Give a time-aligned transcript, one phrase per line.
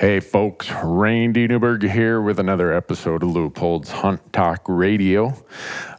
[0.00, 5.36] Hey folks, Randy Newberg here with another episode of Leupold's Hunt Talk Radio.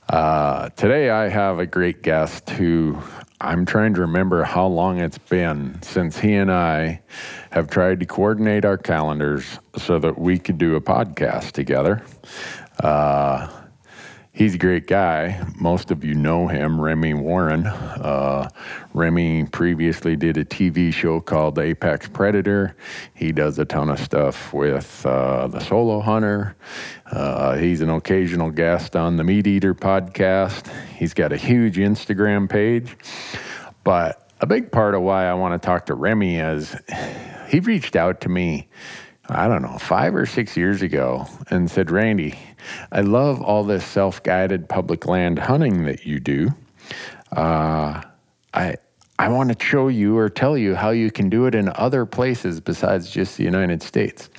[0.09, 2.97] Uh, today I have a great guest who
[3.39, 7.03] I'm trying to remember how long it's been since he and I
[7.51, 12.03] have tried to coordinate our calendars so that we could do a podcast together.
[12.79, 13.60] Uh,
[14.33, 15.45] He's a great guy.
[15.59, 17.65] Most of you know him, Remy Warren.
[17.67, 18.47] Uh,
[18.93, 22.77] Remy previously did a TV show called Apex Predator.
[23.13, 26.55] He does a ton of stuff with uh, the Solo Hunter.
[27.11, 30.71] Uh, he's an occasional guest on the Meat Eater podcast.
[30.95, 32.95] He's got a huge Instagram page.
[33.83, 36.73] But a big part of why I want to talk to Remy is
[37.49, 38.69] he reached out to me,
[39.33, 42.37] I don't know, five or six years ago and said, Randy,
[42.91, 46.49] I love all this self guided public land hunting that you do.
[47.31, 48.01] Uh,
[48.53, 48.75] I,
[49.17, 52.05] I want to show you or tell you how you can do it in other
[52.05, 54.29] places besides just the United States.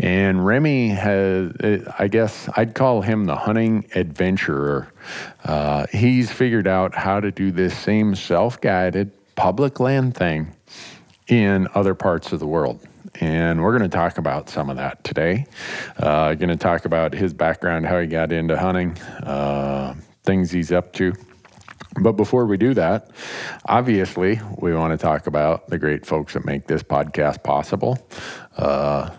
[0.00, 1.52] And Remy has,
[1.98, 4.92] I guess I'd call him the hunting adventurer.
[5.44, 10.56] Uh, he's figured out how to do this same self guided public land thing
[11.28, 12.84] in other parts of the world
[13.20, 15.46] and we're going to talk about some of that today.
[15.96, 20.72] Uh, going to talk about his background, how he got into hunting, uh, things he's
[20.72, 21.12] up to.
[22.00, 23.10] But before we do that,
[23.66, 28.04] obviously, we want to talk about the great folks that make this podcast possible.
[28.56, 29.10] Uh,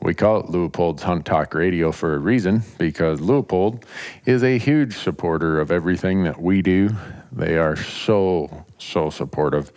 [0.00, 3.84] we call it Leupold's Hunt Talk Radio for a reason because Leupold
[4.24, 6.90] is a huge supporter of everything that we do.
[7.32, 9.72] They are so so supportive.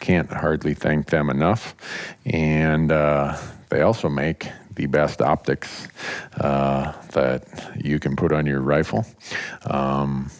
[0.00, 1.74] Can't hardly thank them enough.
[2.24, 3.36] And uh,
[3.68, 5.88] they also make the best optics
[6.40, 9.06] uh, that you can put on your rifle.
[9.64, 10.30] Um,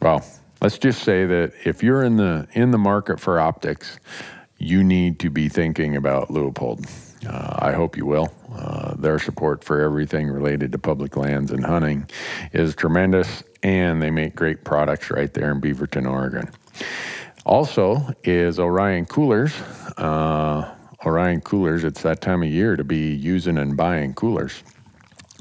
[0.00, 0.24] well,
[0.62, 3.98] let's just say that if you're in the in the market for optics,
[4.58, 6.88] you need to be thinking about Leupold.
[7.26, 8.32] Uh, I hope you will.
[8.54, 12.08] Uh, their support for everything related to public lands and hunting
[12.52, 16.50] is tremendous, and they make great products right there in Beaverton, Oregon.
[17.44, 19.54] Also, is Orion Coolers.
[19.96, 20.74] Uh,
[21.04, 24.62] Orion Coolers, it's that time of year to be using and buying coolers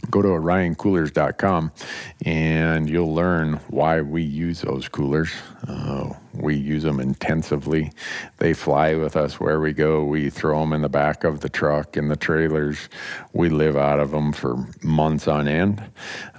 [0.09, 1.71] go to orioncoolers.com
[2.25, 5.31] and you'll learn why we use those coolers.
[5.67, 7.91] Uh, we use them intensively.
[8.37, 10.03] They fly with us where we go.
[10.03, 12.89] We throw them in the back of the truck, in the trailers.
[13.33, 15.83] We live out of them for months on end.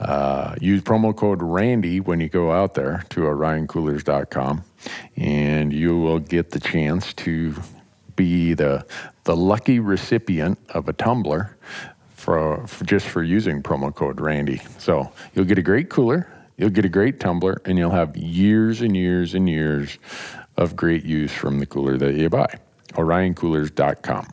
[0.01, 4.65] Uh, use promo code RANDY when you go out there to orioncoolers.com
[5.17, 7.55] and you will get the chance to
[8.17, 8.85] be the
[9.25, 11.57] the lucky recipient of a tumbler
[12.15, 14.61] for, for, just for using promo code Randy.
[14.79, 16.27] So you'll get a great cooler,
[16.57, 19.99] you'll get a great tumbler, and you'll have years and years and years
[20.57, 22.59] of great use from the cooler that you buy.
[22.93, 24.29] OrionCoolers.com.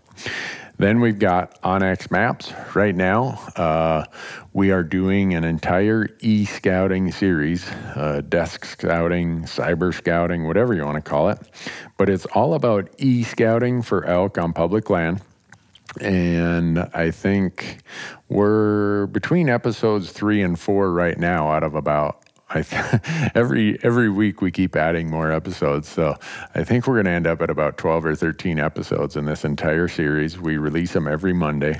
[0.77, 2.53] Then we've got onX Maps.
[2.73, 4.05] Right now, uh,
[4.53, 10.83] we are doing an entire e scouting series, uh, desk scouting, cyber scouting, whatever you
[10.83, 11.37] want to call it.
[11.97, 15.21] But it's all about e scouting for elk on public land
[15.99, 17.79] and I think
[18.29, 23.01] we're between episodes three and four right now out of about th-
[23.35, 25.87] every every week we keep adding more episodes.
[25.87, 26.17] So
[26.55, 29.43] I think we're going to end up at about 12 or 13 episodes in this
[29.43, 30.39] entire series.
[30.39, 31.79] We release them every Monday.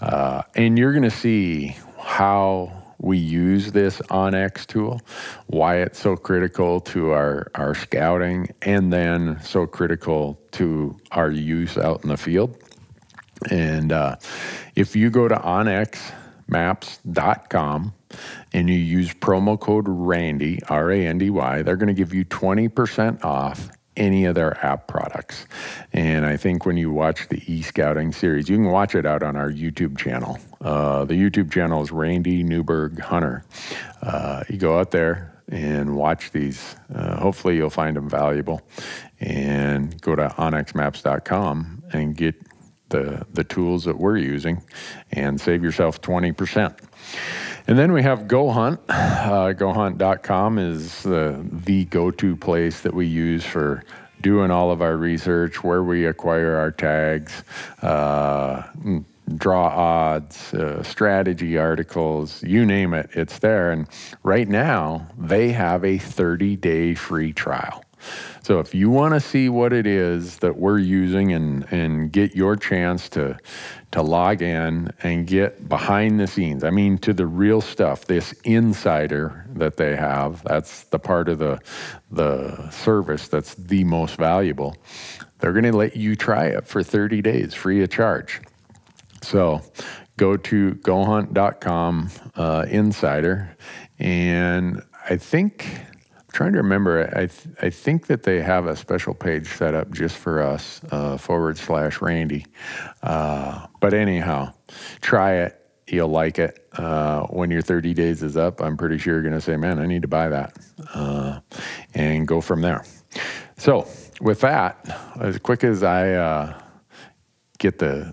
[0.00, 5.00] Uh, and you're going to see how we use this onX tool,
[5.48, 11.76] why it's so critical to our, our scouting, and then so critical to our use
[11.76, 12.56] out in the field.
[13.50, 14.16] And uh,
[14.74, 17.94] if you go to onxmaps.com
[18.52, 22.14] and you use promo code RANDY, R A N D Y, they're going to give
[22.14, 25.46] you 20% off any of their app products.
[25.92, 29.22] And I think when you watch the e scouting series, you can watch it out
[29.22, 30.38] on our YouTube channel.
[30.60, 33.44] Uh, the YouTube channel is Randy Newberg Hunter.
[34.02, 36.76] Uh, you go out there and watch these.
[36.94, 38.62] Uh, hopefully, you'll find them valuable.
[39.20, 42.34] And go to onxmaps.com and get
[42.88, 44.62] the, the tools that we're using
[45.12, 46.78] and save yourself 20%.
[47.66, 48.80] And then we have Go Hunt.
[48.88, 53.82] Uh, GoHunt.com is the, the go to place that we use for
[54.20, 57.42] doing all of our research, where we acquire our tags,
[57.82, 58.62] uh,
[59.34, 63.72] draw odds, uh, strategy articles, you name it, it's there.
[63.72, 63.88] And
[64.22, 67.84] right now, they have a 30 day free trial.
[68.42, 72.34] So if you want to see what it is that we're using and, and get
[72.34, 73.38] your chance to,
[73.92, 78.32] to log in and get behind the scenes, I mean, to the real stuff, this
[78.44, 81.60] insider that they have, that's the part of the,
[82.10, 84.76] the service that's the most valuable.
[85.38, 88.40] They're going to let you try it for 30 days free of charge.
[89.22, 89.60] So
[90.16, 93.56] go to gohunt.com uh, insider.
[93.98, 95.80] And I think,
[96.36, 99.90] trying to remember, I, th- I think that they have a special page set up
[99.90, 102.44] just for us uh, forward slash Randy.
[103.02, 104.52] Uh, but anyhow,
[105.00, 105.58] try it.
[105.86, 106.68] You'll like it.
[106.74, 109.78] Uh, when your 30 days is up, I'm pretty sure you're going to say, man,
[109.78, 110.58] I need to buy that
[110.92, 111.40] uh,
[111.94, 112.84] and go from there.
[113.56, 113.88] So,
[114.20, 114.76] with that,
[115.18, 116.60] as quick as I uh,
[117.58, 118.12] get the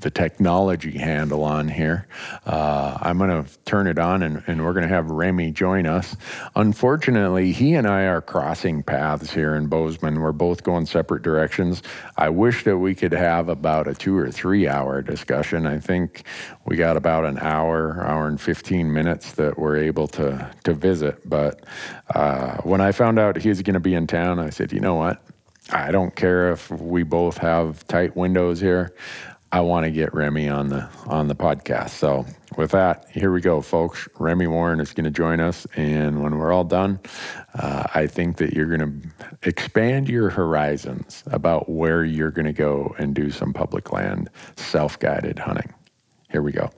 [0.00, 2.06] the technology handle on here.
[2.46, 5.86] Uh, I'm going to turn it on and, and we're going to have Remy join
[5.86, 6.16] us.
[6.56, 10.20] Unfortunately, he and I are crossing paths here in Bozeman.
[10.20, 11.82] We're both going separate directions.
[12.16, 15.66] I wish that we could have about a two or three hour discussion.
[15.66, 16.24] I think
[16.64, 21.28] we got about an hour, hour and 15 minutes that we're able to, to visit.
[21.28, 21.64] But
[22.14, 24.94] uh, when I found out he's going to be in town, I said, you know
[24.94, 25.22] what?
[25.72, 28.94] I don't care if we both have tight windows here.
[29.52, 31.90] I want to get Remy on the on the podcast.
[31.90, 32.24] So
[32.56, 34.08] with that, here we go, folks.
[34.18, 37.00] Remy Warren is going to join us, and when we're all done,
[37.54, 42.52] uh, I think that you're going to expand your horizons about where you're going to
[42.52, 45.72] go and do some public land self guided hunting.
[46.30, 46.70] Here we go.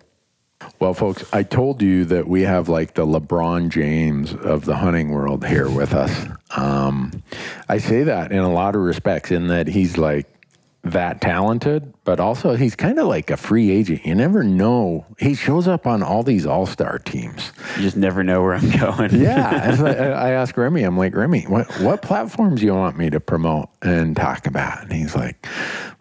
[0.78, 5.10] Well, folks, I told you that we have like the LeBron James of the hunting
[5.10, 6.26] world here with us.
[6.56, 7.22] Um,
[7.68, 10.31] I say that in a lot of respects, in that he's like
[10.84, 14.04] that talented, but also he's kind of like a free agent.
[14.04, 15.06] You never know.
[15.18, 17.52] He shows up on all these all star teams.
[17.76, 19.14] You just never know where I'm going.
[19.14, 19.76] yeah.
[19.80, 23.20] I, I asked Remy, I'm like, Remy, what, what platforms do you want me to
[23.20, 24.82] promote and talk about?
[24.82, 25.40] And he's like,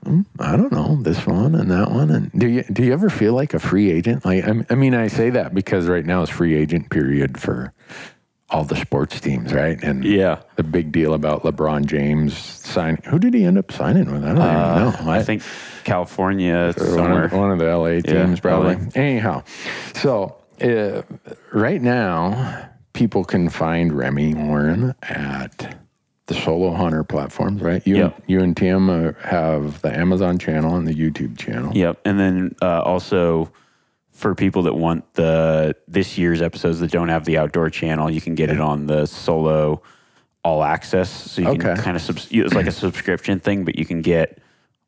[0.03, 2.09] mm, I don't know, this one and that one.
[2.09, 4.25] And do you do you ever feel like a free agent?
[4.25, 7.71] Like, I, I mean, I say that because right now is free agent period for
[8.51, 9.81] all the sports teams, right?
[9.81, 13.01] And yeah, the big deal about LeBron James signing.
[13.05, 14.23] Who did he end up signing with?
[14.23, 15.11] I don't uh, even know.
[15.11, 15.41] I, I think
[15.83, 17.03] California somewhere.
[17.03, 18.05] One of, one of the LA teams,
[18.37, 18.75] yeah, probably.
[18.75, 18.81] LA.
[18.95, 19.43] Anyhow,
[19.95, 21.01] so uh,
[21.53, 25.77] right now, people can find Remy Warren at
[26.27, 27.85] the Solo Hunter platforms, right?
[27.85, 28.23] You, yep.
[28.27, 31.75] you and Tim uh, have the Amazon channel and the YouTube channel.
[31.75, 33.51] Yep, and then uh, also
[34.21, 38.21] for people that want the this year's episodes that don't have the outdoor channel, you
[38.21, 39.81] can get it on the solo
[40.43, 41.09] all access.
[41.09, 41.59] So you okay.
[41.59, 44.39] can kind of subs- it's like a subscription thing, but you can get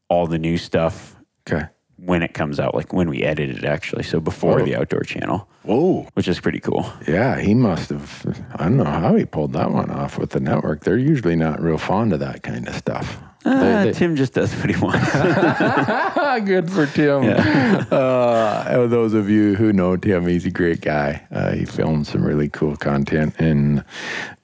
[0.08, 1.16] all the new stuff.
[1.48, 1.68] Okay.
[1.98, 5.48] When it comes out, like when we edit it, actually, so before the outdoor channel.
[5.62, 6.92] Whoa, which is pretty cool.
[7.08, 8.46] Yeah, he must have.
[8.56, 10.84] I don't know how he pulled that one off with the network.
[10.84, 13.18] They're usually not real fond of that kind of stuff.
[13.46, 15.12] Uh, they, they, Tim just does what he wants.
[16.46, 17.24] Good for Tim.
[17.24, 17.86] Yeah.
[17.92, 21.26] Uh, those of you who know Tim, he's a great guy.
[21.32, 23.84] Uh, he films some really cool content, and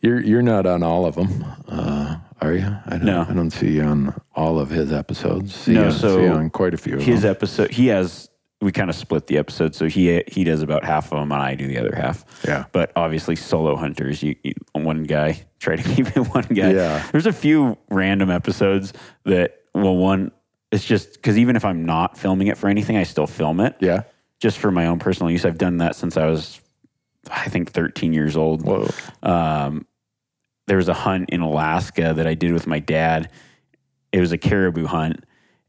[0.02, 2.76] you're you're not on all of them, uh, are you?
[2.86, 5.56] I don't, no, I don't see you on all of his episodes.
[5.56, 6.96] See no, you, so see you on quite a few.
[6.96, 8.30] Of his episode, he has
[8.62, 11.42] we kind of split the episode, so he he does about half of them, and
[11.42, 12.26] I do the other half.
[12.46, 12.66] Yeah.
[12.72, 16.74] But obviously, solo hunters, you, you one guy try to keep it one guy.
[16.74, 17.08] Yeah.
[17.12, 18.94] There's a few random episodes
[19.26, 20.32] that well, one
[20.72, 23.76] it's just because even if I'm not filming it for anything, I still film it.
[23.80, 24.04] Yeah.
[24.40, 25.46] Just for my own personal use.
[25.46, 26.62] I've done that since I was,
[27.30, 28.64] I think, 13 years old.
[28.64, 28.88] Whoa.
[29.24, 29.86] Um,
[30.68, 33.32] there was a hunt in Alaska that I did with my dad.
[34.12, 35.26] It was a caribou hunt,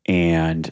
[0.06, 0.70] and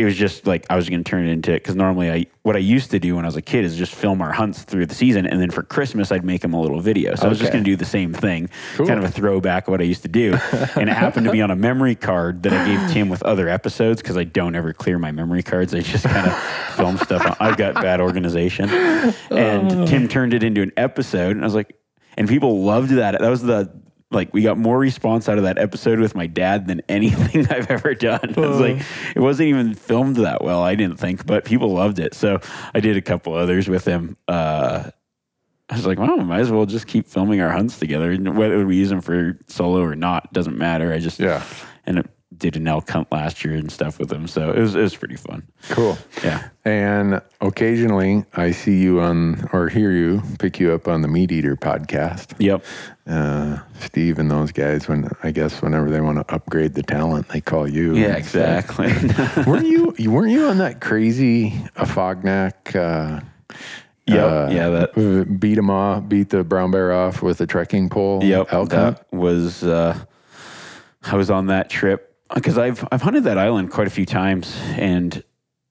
[0.00, 2.56] it was just like I was going to turn it into because normally I what
[2.56, 4.86] I used to do when I was a kid is just film our hunts through
[4.86, 7.14] the season, and then for Christmas I'd make them a little video.
[7.14, 7.26] So okay.
[7.26, 8.86] I was just going to do the same thing, cool.
[8.86, 10.32] kind of a throwback of what I used to do,
[10.74, 13.48] and it happened to be on a memory card that I gave Tim with other
[13.48, 15.74] episodes because I don't ever clear my memory cards.
[15.74, 16.34] I just kind of
[16.76, 17.26] film stuff.
[17.26, 17.36] On.
[17.38, 19.86] I've got bad organization, and oh.
[19.86, 21.76] Tim turned it into an episode, and I was like,
[22.16, 23.20] and people loved that.
[23.20, 23.70] That was the
[24.10, 27.70] like we got more response out of that episode with my dad than anything I've
[27.70, 28.30] ever done.
[28.30, 28.82] It was like
[29.14, 32.14] it wasn't even filmed that well, I didn't think, but people loved it.
[32.14, 32.40] So
[32.74, 34.16] I did a couple others with him.
[34.26, 34.90] Uh,
[35.68, 38.16] I was like, well, we might as well just keep filming our hunts together.
[38.16, 40.92] Whether we use them for solo or not doesn't matter.
[40.92, 41.44] I just yeah,
[41.86, 44.26] and it did an elk hunt last year and stuff with him.
[44.26, 45.46] So it was, it was pretty fun.
[45.68, 45.96] Cool.
[46.24, 46.48] Yeah.
[46.64, 51.30] And occasionally I see you on or hear you pick you up on the Meat
[51.30, 52.34] Eater podcast.
[52.38, 52.64] Yep.
[53.06, 57.28] Uh, Steve and those guys, when I guess whenever they want to upgrade the talent,
[57.28, 57.94] they call you.
[57.94, 58.88] Yeah, exactly.
[59.46, 63.20] weren't you, weren't you on that crazy Afognak, uh,
[64.06, 64.18] Yep.
[64.18, 64.68] Uh, yeah.
[64.70, 68.24] That beat him off, beat the brown bear off with a trekking pole.
[68.24, 68.52] Yep.
[68.52, 69.12] Elk that hunt.
[69.12, 69.96] was, uh,
[71.04, 74.56] I was on that trip because I've I've hunted that island quite a few times,
[74.76, 75.22] and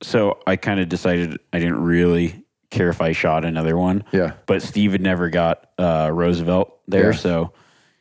[0.01, 4.03] so I kind of decided I didn't really care if I shot another one.
[4.11, 4.33] Yeah.
[4.45, 7.17] But Steve had never got uh, Roosevelt there, yeah.
[7.17, 7.53] so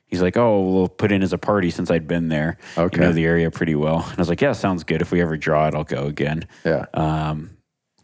[0.07, 2.59] he's like, "Oh, we'll put in as a party since I'd been there.
[2.77, 2.97] Okay.
[3.01, 5.03] You know the area pretty well." And I was like, "Yeah, sounds good.
[5.03, 6.87] If we ever draw it, I'll go again." Yeah.
[6.95, 7.58] Um,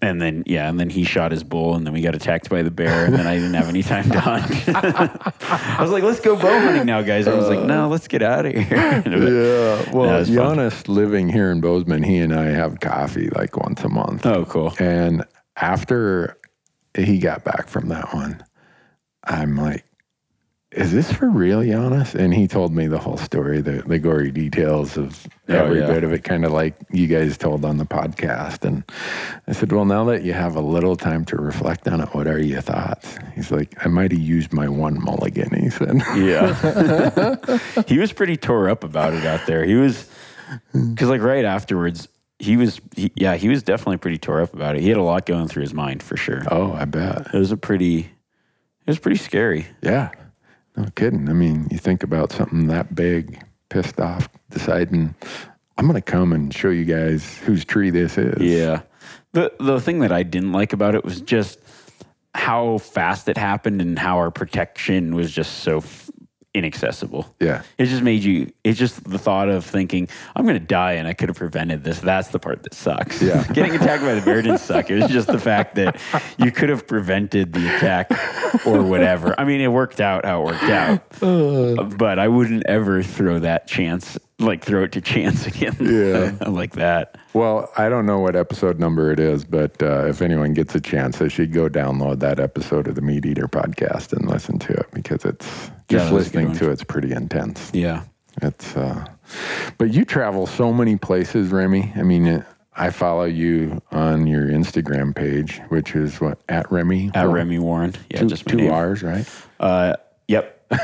[0.04, 2.62] And then yeah, and then he shot his bull, and then we got attacked by
[2.62, 4.44] the bear, and then I didn't have any time to hunt.
[4.68, 8.22] I was like, "Let's go bow hunting now, guys." I was like, "No, let's get
[8.22, 9.90] out of here." Yeah.
[9.92, 10.94] Well, That was fun.
[10.94, 14.26] Living here in Bozeman, he and I have coffee like once a month.
[14.26, 14.74] oh, cool.
[14.78, 15.24] And
[15.56, 16.36] after
[16.94, 18.44] he got back from that one,
[19.24, 19.84] I'm like,
[20.74, 22.14] is this for real, Giannis?
[22.14, 25.86] And he told me the whole story, the, the gory details of Oh, every yeah.
[25.88, 28.64] bit of it, kind of like you guys told on the podcast.
[28.64, 28.82] And
[29.46, 32.26] I said, well, now that you have a little time to reflect on it, what
[32.26, 33.18] are your thoughts?
[33.34, 35.96] He's like, I might have used my one mulligan, he said.
[36.16, 37.36] Yeah.
[37.86, 39.64] he was pretty tore up about it out there.
[39.66, 40.08] He was,
[40.72, 44.76] because like right afterwards, he was, he, yeah, he was definitely pretty tore up about
[44.76, 44.82] it.
[44.82, 46.42] He had a lot going through his mind for sure.
[46.50, 47.28] oh, I bet.
[47.34, 49.66] It was a pretty, it was pretty scary.
[49.82, 50.10] Yeah.
[50.76, 51.28] No kidding.
[51.28, 55.14] I mean, you think about something that big, pissed off, deciding,
[55.76, 58.40] I'm going to come and show you guys whose tree this is.
[58.40, 58.82] Yeah.
[59.32, 61.58] The the thing that I didn't like about it was just
[62.34, 65.82] how fast it happened and how our protection was just so
[66.54, 67.34] inaccessible.
[67.40, 67.62] Yeah.
[67.78, 68.52] It just made you.
[68.62, 71.84] It's just the thought of thinking I'm going to die and I could have prevented
[71.84, 72.00] this.
[72.00, 73.20] That's the part that sucks.
[73.20, 73.44] Yeah.
[73.52, 74.88] getting attacked by the bear didn't suck.
[74.88, 76.00] It was just the fact that
[76.38, 78.10] you could have prevented the attack
[78.64, 79.34] or whatever.
[79.38, 81.82] I mean, it worked out how it worked out, uh.
[81.96, 85.76] but I wouldn't ever throw that chance, like throw it to chance again.
[85.80, 86.36] Yeah.
[86.48, 87.16] like that.
[87.32, 90.80] Well, I don't know what episode number it is, but uh, if anyone gets a
[90.80, 94.72] chance, they should go download that episode of the Meat Eater podcast and listen to
[94.72, 95.46] it because it's
[95.88, 97.70] just that was a good listening to it's pretty intense.
[97.74, 98.02] Yeah.
[98.42, 99.04] It's, uh,
[99.78, 101.92] but you travel so many places, Remy.
[101.96, 102.44] I mean, it,
[102.76, 107.60] I follow you on your Instagram page, which is what at Remy At Or- Remy
[107.60, 107.94] Warren.
[108.10, 108.72] Yeah, two, just two name.
[108.72, 109.28] R's, right?
[109.60, 109.94] Uh.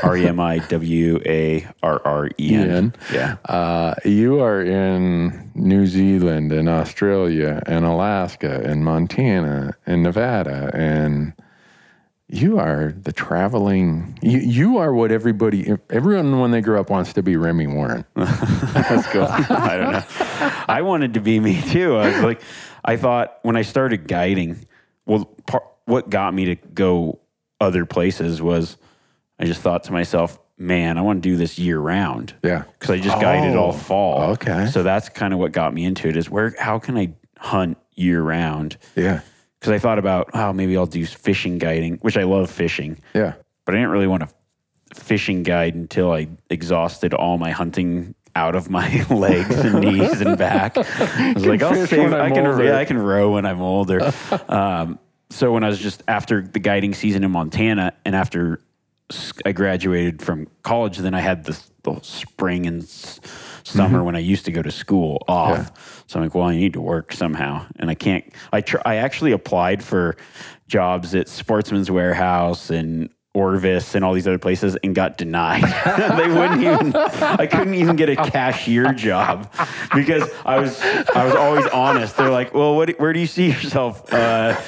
[0.03, 2.93] R E M I W A R R E N.
[3.13, 3.37] Yeah.
[3.45, 11.33] Uh, you are in New Zealand and Australia and Alaska and Montana and Nevada and
[12.33, 17.11] you are the traveling you, you are what everybody everyone when they grow up wants
[17.13, 18.05] to be Remy Warren.
[18.15, 19.27] That's cool.
[19.27, 20.03] I don't know.
[20.67, 21.97] I wanted to be me too.
[21.97, 22.41] I was like,
[22.85, 24.65] I thought when I started guiding,
[25.05, 27.19] well, par- what got me to go
[27.59, 28.77] other places was
[29.41, 32.33] I just thought to myself, man, I want to do this year round.
[32.43, 32.63] Yeah.
[32.79, 34.21] Because I just guided all Oh, fall.
[34.33, 34.67] okay.
[34.67, 37.77] So that's kind of what got me into it is where, how can I hunt
[37.95, 38.77] year round?
[38.95, 39.21] Yeah.
[39.59, 42.97] Because I thought about, oh, maybe I'll do fishing guiding, which I love fishing.
[43.15, 43.33] Yeah.
[43.65, 44.29] but I didn't really want to
[44.99, 50.37] fishing guide until I exhausted all my hunting out of my legs and knees and
[50.37, 50.77] back.
[50.77, 52.13] I was like, I'll save.
[52.13, 52.63] I can, older.
[52.63, 54.11] yeah, I can row when I'm older.
[54.49, 58.59] um, so when I was just after the guiding season in Montana, and after
[59.45, 62.83] I graduated from college, then I had the, the spring and
[63.63, 66.03] summer when I used to go to school off.
[66.07, 68.25] So I'm like, well, I need to work somehow, and I can't.
[68.51, 70.17] I tr- I actually applied for
[70.67, 75.63] jobs at Sportsman's Warehouse and Orvis and all these other places and got denied.
[76.17, 76.95] they wouldn't even.
[76.95, 79.53] I couldn't even get a cashier job
[79.95, 82.17] because I was I was always honest.
[82.17, 82.89] They're like, well, what?
[82.99, 84.11] Where do you see yourself?
[84.11, 84.59] Uh,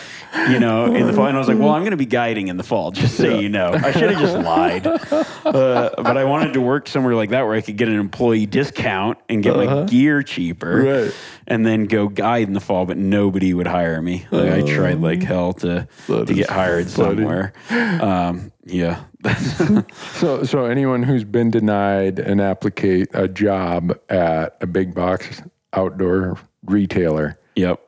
[0.50, 2.48] you know, in the fall, and I was like, "Well, I'm going to be guiding
[2.48, 4.86] in the fall, just so you know." I should have just lied,
[5.46, 8.46] uh, but I wanted to work somewhere like that where I could get an employee
[8.46, 11.16] discount and get my gear cheaper, Right.
[11.48, 12.86] and then go guide in the fall.
[12.86, 14.26] But nobody would hire me.
[14.32, 17.18] Like I tried like hell to to get hired funny.
[17.18, 17.54] somewhere.
[17.70, 19.04] Um, yeah,
[20.14, 25.42] So so anyone who's been denied an applicate a job at a big box
[25.74, 27.82] outdoor retailer yep.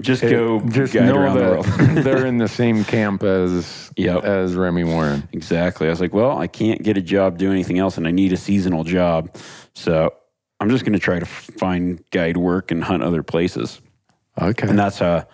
[0.00, 1.64] Just go just guide know around the world.
[2.04, 4.24] they're in the same camp as Yep.
[4.24, 5.28] as Remy Warren.
[5.32, 5.86] Exactly.
[5.86, 8.32] I was like, well, I can't get a job doing anything else, and I need
[8.32, 9.34] a seasonal job.
[9.74, 10.14] So
[10.58, 13.80] I'm just going to try to find guide work and hunt other places.
[14.40, 14.68] Okay.
[14.68, 15.24] And that's uh,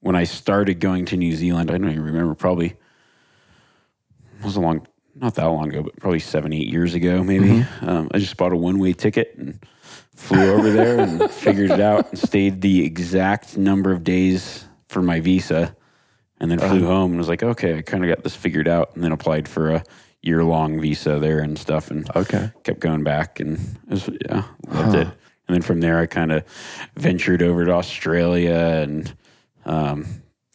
[0.00, 1.70] when I started going to New Zealand.
[1.70, 2.34] I don't even remember.
[2.34, 2.76] Probably
[4.38, 7.64] it was a long, not that long ago, but probably seven, eight years ago, maybe.
[7.80, 9.58] Um, I just bought a one way ticket and
[10.14, 15.02] flew over there and figured it out and stayed the exact number of days for
[15.02, 15.74] my visa
[16.38, 18.94] and then flew home and was like, okay, I kind of got this figured out
[18.94, 19.84] and then applied for a
[20.22, 22.50] year long visa there and stuff and Okay.
[22.64, 25.06] kept going back and it was, yeah, loved it.
[25.48, 26.44] And then from there, I kind of
[26.96, 29.12] ventured over to Australia and
[29.64, 30.06] um,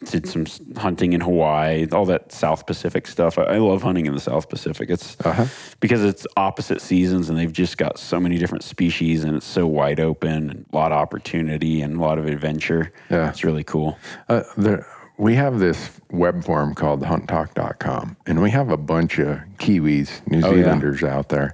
[0.06, 0.46] did some
[0.78, 3.38] hunting in Hawaii, all that South Pacific stuff.
[3.40, 4.90] I, I love hunting in the South Pacific.
[4.92, 5.46] It's Uh-huh.
[5.80, 9.66] because it's opposite seasons and they've just got so many different species and it's so
[9.66, 12.92] wide open and a lot of opportunity and a lot of adventure.
[13.10, 13.30] Yeah.
[13.30, 13.98] It's really cool.
[14.30, 14.86] Uh, there,
[15.18, 20.42] we have this web form called hunttalk.com, and we have a bunch of Kiwis, New
[20.46, 20.64] Oh, yeah.
[20.64, 21.54] Zealanders out there,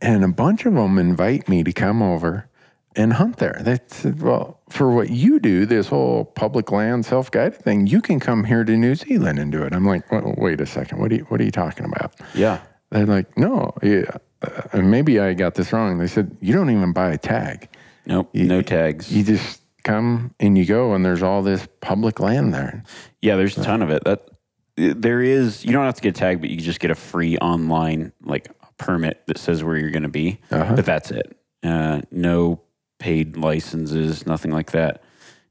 [0.00, 2.48] and a bunch of them invite me to come over
[2.96, 3.58] and hunt there.
[3.60, 8.00] They said, well, for what you do, this whole public land self guided thing, you
[8.00, 9.72] can come here to New Zealand and do it.
[9.72, 10.98] I'm like, "Wait- wait a second.
[10.98, 12.14] What are you, what are you talking about?
[12.34, 12.60] Yeah.
[12.90, 14.16] They're like, no, yeah.
[14.42, 15.98] Uh, maybe I got this wrong.
[15.98, 17.68] They said, you don't even buy a tag.
[18.06, 18.30] Nope.
[18.34, 19.12] no tags.
[19.12, 22.82] You just come and you go, and there's all this public land there.
[23.20, 24.04] Yeah, there's a ton of it.
[24.04, 24.28] That
[24.76, 25.64] there is.
[25.64, 28.48] You don't have to get a tag, but you just get a free online like
[28.78, 30.40] permit that says where you're going to be.
[30.50, 30.74] Uh-huh.
[30.74, 31.36] But that's it.
[31.62, 32.60] Uh, no
[33.02, 35.02] paid licenses, nothing like that.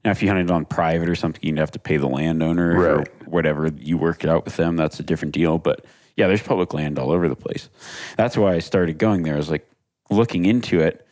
[0.04, 3.04] Now, if you hunted on private or something, you'd have to pay the landowner or
[3.26, 3.70] whatever.
[3.78, 4.74] You work it out with them.
[4.76, 5.58] That's a different deal.
[5.58, 5.84] But
[6.16, 7.68] yeah, there's public land all over the place.
[8.16, 9.34] That's why I started going there.
[9.34, 9.68] I was like
[10.10, 11.06] looking into it,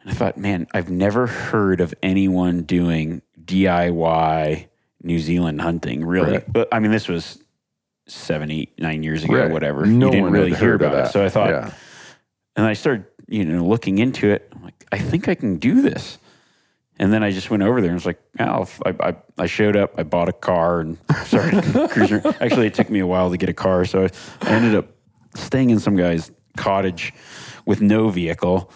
[0.00, 4.66] and I thought, man, I've never heard of anyone doing DIY
[5.02, 6.04] New Zealand hunting.
[6.04, 6.52] Really, Right.
[6.52, 7.38] but I mean, this was
[8.06, 9.50] seven, eight, nine years ago, Right.
[9.50, 9.86] whatever.
[9.86, 10.96] No you didn't one really hear about it.
[11.04, 11.12] that.
[11.12, 11.70] So I thought, Yeah.
[12.56, 14.50] and I started, you know, looking into it.
[14.54, 16.18] I'm like, I think I can do this.
[16.98, 19.76] And then I just went over there and was like, oh, I, I, I showed
[19.76, 22.20] up, I bought a car and started cruising.
[22.40, 23.84] Actually, it took me a while to get a car.
[23.84, 24.04] So
[24.42, 24.86] I, ended up
[25.34, 27.12] staying in some guy's cottage
[27.66, 28.70] with no vehicle.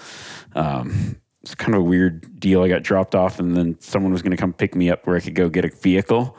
[0.54, 2.64] Um, it's kind of a weird deal.
[2.64, 5.16] I got dropped off and then someone was going to come pick me up where
[5.16, 6.36] I could go get a vehicle.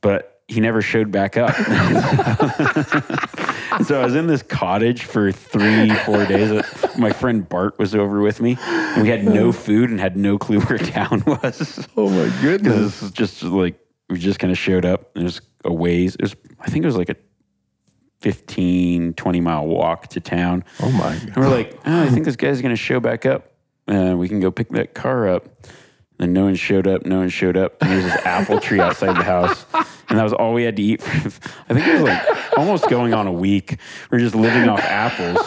[0.00, 1.52] But he never showed back up.
[3.84, 6.62] so I was in this cottage for three, four days.
[6.96, 8.56] My friend Bart was over with me.
[9.00, 11.88] We had no food and had no clue where town was.
[11.96, 13.00] Oh my goodness.
[13.00, 15.10] This is just like we just kind of showed up.
[15.14, 16.14] It was a ways.
[16.16, 17.16] It was I think it was like a
[18.20, 20.64] 15, 20 mile walk to town.
[20.80, 21.14] Oh my.
[21.14, 23.52] And we're like, oh, I think this guy's going to show back up.
[23.86, 25.48] Uh, we can go pick that car up.
[26.20, 27.06] And no one showed up.
[27.06, 27.80] No one showed up.
[27.80, 29.64] And there's this apple tree outside the house.
[30.08, 31.02] And that was all we had to eat.
[31.06, 33.78] I think it was like almost going on a week.
[34.10, 35.38] We're just living off apples.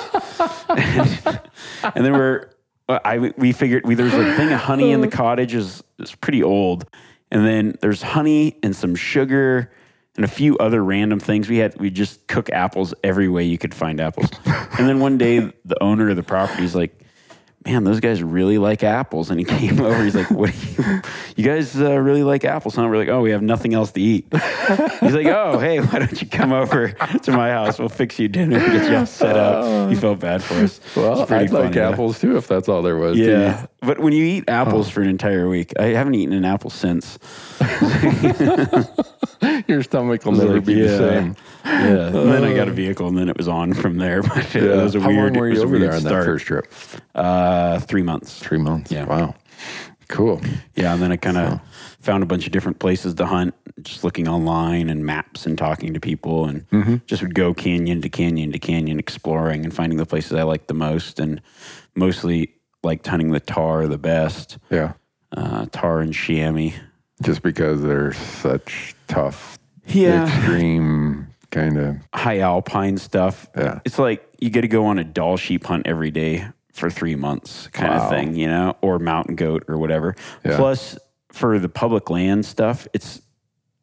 [0.69, 1.41] And,
[1.95, 2.51] and then we're,
[2.87, 6.13] uh, I, we figured we, there's a thing of honey in the cottage is, is
[6.13, 6.85] pretty old.
[7.31, 9.71] And then there's honey and some sugar
[10.15, 11.49] and a few other random things.
[11.49, 14.29] We had we just cook apples every way you could find apples.
[14.45, 17.00] and then one day the owner of the property is like,
[17.65, 20.03] "Man, those guys really like apples." And he came over.
[20.03, 20.51] He's like, "What?
[20.51, 21.01] Do you,
[21.37, 24.01] you guys uh, really like apples?" And we're like, "Oh, we have nothing else to
[24.01, 27.79] eat." He's like, "Oh, hey, why don't you come over to my house?
[27.79, 30.79] We'll fix you dinner and get you all set up." He felt bad for us.
[30.95, 31.91] Well, I'd like funny, though.
[31.91, 33.17] apples too if that's all there was.
[33.17, 36.69] Yeah, but when you eat apples for an entire week, I haven't eaten an apple
[36.69, 37.17] since.
[39.71, 39.75] eat.
[39.75, 41.35] Your stomach will never like, be the same.
[41.65, 42.07] Yeah.
[42.07, 44.21] and then I got a vehicle, and then it was on from there.
[44.27, 45.33] But it was a How weird.
[45.33, 46.25] long were it was you a over weird there on that start.
[46.25, 46.73] first trip?
[47.15, 48.39] Uh, three months.
[48.39, 48.91] Three months.
[48.91, 49.05] Yeah.
[49.05, 49.35] Wow.
[50.07, 50.41] Cool.
[50.75, 51.61] Yeah, and then I kind of
[52.01, 55.93] found a bunch of different places to hunt, just looking online and maps and talking
[55.93, 56.95] to people, and Mm-hmm.
[57.05, 60.67] just would go canyon to canyon to canyon, exploring and finding the places I liked
[60.67, 61.41] the most, and
[61.95, 62.53] mostly
[62.83, 64.93] liked hunting the tahr the best, Yeah.
[65.31, 66.71] uh, tahr and chamois.
[67.21, 70.25] Just because they're such tough, Yeah.
[70.27, 71.97] extreme kind of.
[72.13, 73.47] high alpine stuff.
[73.57, 73.79] Yeah.
[73.85, 77.15] It's like you get to go on a Dall sheep hunt every day for three
[77.15, 78.03] months, kind Wow.
[78.03, 80.15] of thing, you know, or mountain goat or whatever.
[80.45, 80.55] Yeah.
[80.57, 80.97] Plus,
[81.31, 83.21] for the public land stuff, it's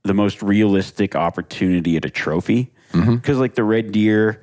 [0.05, 3.17] the most realistic opportunity at a trophy Mm-hmm.
[3.17, 4.43] because, like the red deer,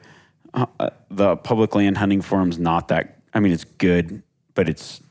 [0.53, 3.17] uh, uh, the public land hunting forum's not that.
[3.33, 4.21] I mean, it's good,
[4.53, 5.01] but it's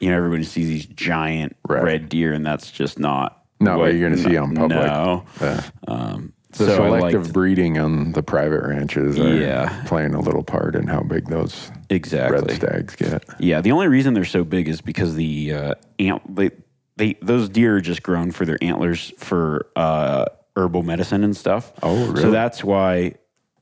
[0.00, 1.82] you know everybody sees these giant Right.
[1.82, 4.78] red deer, and that's just not Not what you're gonna see on public.
[4.86, 5.24] No.
[5.40, 9.82] Uh, Um, the so selective liked- breeding on the private ranches are Yeah.
[9.86, 12.38] playing a little part in how big those exactly.
[12.40, 13.24] red stags get.
[13.38, 16.50] Yeah, the only reason they're so big is because the uh, ant they,
[16.96, 20.24] they those deer are just grown for their antlers for uh,
[20.56, 21.72] herbal medicine and stuff.
[21.82, 22.22] Oh, really?
[22.22, 23.14] So that's why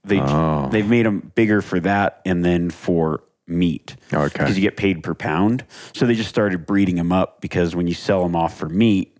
[0.04, 0.68] they Oh.
[0.70, 3.96] they've made them bigger for that and then for meat.
[4.12, 4.28] Okay.
[4.32, 5.64] Because you get paid per pound.
[5.94, 9.15] So they just started breeding them up because when you sell them off for meat,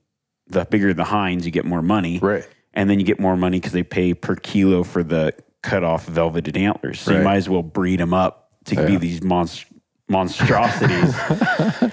[0.49, 2.19] the bigger the hinds, you get more money.
[2.19, 2.47] Right.
[2.75, 6.07] And then you get more money because they pay per kilo for the cut off
[6.07, 7.01] velveted antlers.
[7.01, 7.25] So you Right.
[7.25, 9.65] might as well breed them up to be these monst-
[10.09, 11.15] monstrosities.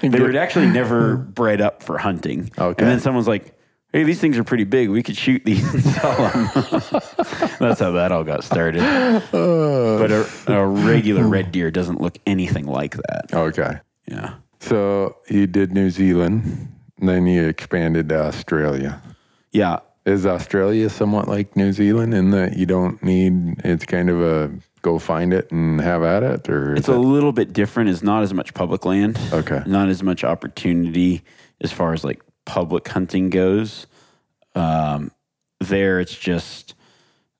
[0.02, 2.50] they were actually never bred up for hunting.
[2.58, 2.82] Okay.
[2.82, 3.58] And then someone's like,
[3.92, 4.90] hey, these things are pretty big.
[4.90, 6.48] We could shoot these and sell them.
[7.60, 8.82] That's how that all got started.
[8.82, 9.98] Uh.
[9.98, 13.30] but a, a regular red deer doesn't look anything like that.
[13.32, 13.78] Okay.
[14.06, 14.34] Yeah.
[14.60, 19.00] So you did New Zealand, and then you expanded to Australia.
[19.52, 19.80] Yeah.
[20.04, 24.52] Is Australia somewhat like New Zealand in that you don't need, it's kind of a
[24.82, 26.48] go find it and have at it?
[26.48, 27.88] Or It's a it, little bit different.
[27.88, 29.18] It's not as much public land.
[29.32, 29.62] Okay.
[29.66, 31.22] Not as much opportunity
[31.60, 33.86] as far as like public hunting goes.
[34.54, 35.10] Um,
[35.60, 36.74] there, it's just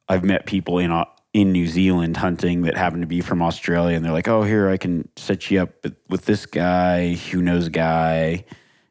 [0.08, 4.04] I've met people in in New Zealand hunting that happen to be from Australia, and
[4.04, 7.68] they're like, "Oh, here I can set you up with, with this guy who knows
[7.68, 8.44] guy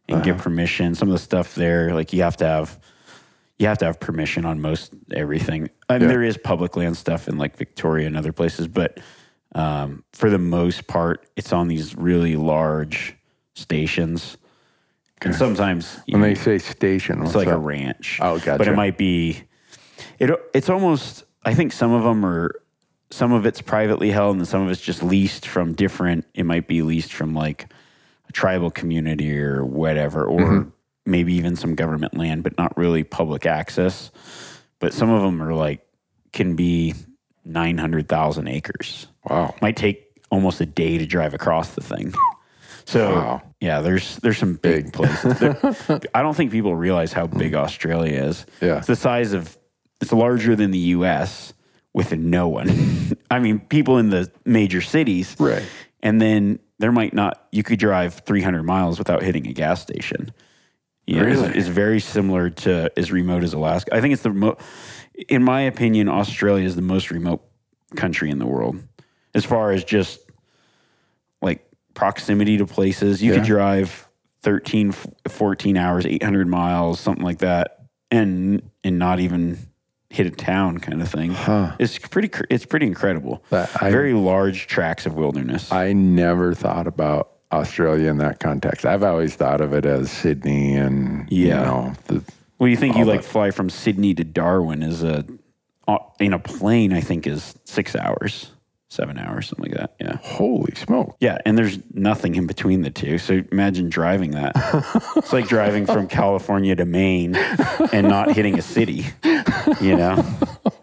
[0.10, 2.80] and get permission." Some of the stuff there, like you have to have
[3.60, 5.70] you have to have permission on most everything.
[5.88, 6.08] I mean, Yeah.
[6.08, 9.00] there is public land stuff in like Victoria and other places, but
[9.56, 13.16] um, for the most part, it's on these really large
[13.54, 14.38] stations.
[15.22, 17.54] And sometimes When know, they say station, it's like that?
[17.56, 18.20] a ranch.
[18.22, 18.58] Oh, gotcha.
[18.58, 19.44] But it might be.
[20.20, 21.24] It it's almost.
[21.46, 22.60] I think some of them are.
[23.12, 26.26] Some of it's privately held, and some of it's just leased from different.
[26.34, 27.72] It might be leased from like
[28.34, 30.69] tribal community or whatever, or Mm-hmm.
[31.06, 34.12] maybe even some government land, but not really public access.
[34.80, 35.86] But some of them are like
[36.34, 36.93] can be
[37.46, 39.08] nine hundred thousand acres.
[39.30, 39.54] wow.
[39.62, 42.13] Might take almost a day to drive across the thing.
[42.86, 43.41] So Wow.
[43.62, 44.93] yeah, there's there's some big, Big.
[44.93, 45.39] places.
[45.39, 48.46] There- I don't think people realize how big Australia is.
[48.62, 48.80] Yeah.
[48.80, 49.58] it's the size of
[50.02, 51.54] it's larger than the U.S.
[51.93, 52.67] with no one.
[53.32, 55.63] I mean, people in the major cities, Right.
[56.02, 57.48] And then there might not.
[57.54, 60.34] You could drive 300 miles without hitting a gas station.
[61.08, 61.58] Yeah, it's- Really?
[61.58, 63.96] it's, very similar to as remote as Alaska.
[63.96, 64.58] I think it's the mo-
[65.30, 67.41] in my opinion, Australia is the most remote
[67.96, 68.84] country in the world
[69.34, 70.19] as far as just
[71.41, 73.24] like proximity to places.
[73.24, 74.10] You could drive
[74.41, 74.91] 13,
[75.30, 79.58] 14 hours, 800 miles, something like that, and and not even
[80.13, 81.36] hit a town kind of thing.
[81.80, 83.43] It's pretty it's pretty incredible.
[83.52, 85.71] I- Very large tracts of wilderness.
[85.71, 88.86] I never thought about Australia in that context.
[88.86, 91.63] I've always thought of it as Sydney and you Yeah.
[91.63, 92.23] know the
[92.60, 93.28] Well, you think you like that.
[93.28, 95.26] fly from Sydney to Darwin is a
[96.19, 96.93] in a plane?
[96.93, 98.52] I think is six hours,
[98.93, 99.95] seven hours, something like that.
[99.99, 101.17] Yeah, holy smoke.
[101.19, 103.17] yeah, and there's nothing in between the two.
[103.17, 104.53] So imagine driving that.
[105.17, 107.36] it's like driving from California to Maine
[107.91, 109.06] and not hitting a city.
[109.82, 110.23] You know?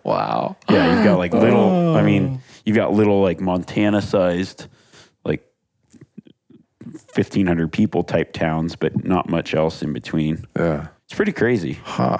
[0.02, 0.56] Wow.
[0.68, 1.60] Yeah, you've got like little.
[1.60, 1.94] Oh.
[1.96, 4.66] I mean, you've got little like Montana-sized,
[5.24, 5.46] like
[7.08, 10.44] fifteen hundred people type towns, but not much else in between.
[10.56, 10.88] Yeah.
[11.04, 11.74] It's pretty crazy.
[11.84, 12.18] Huh.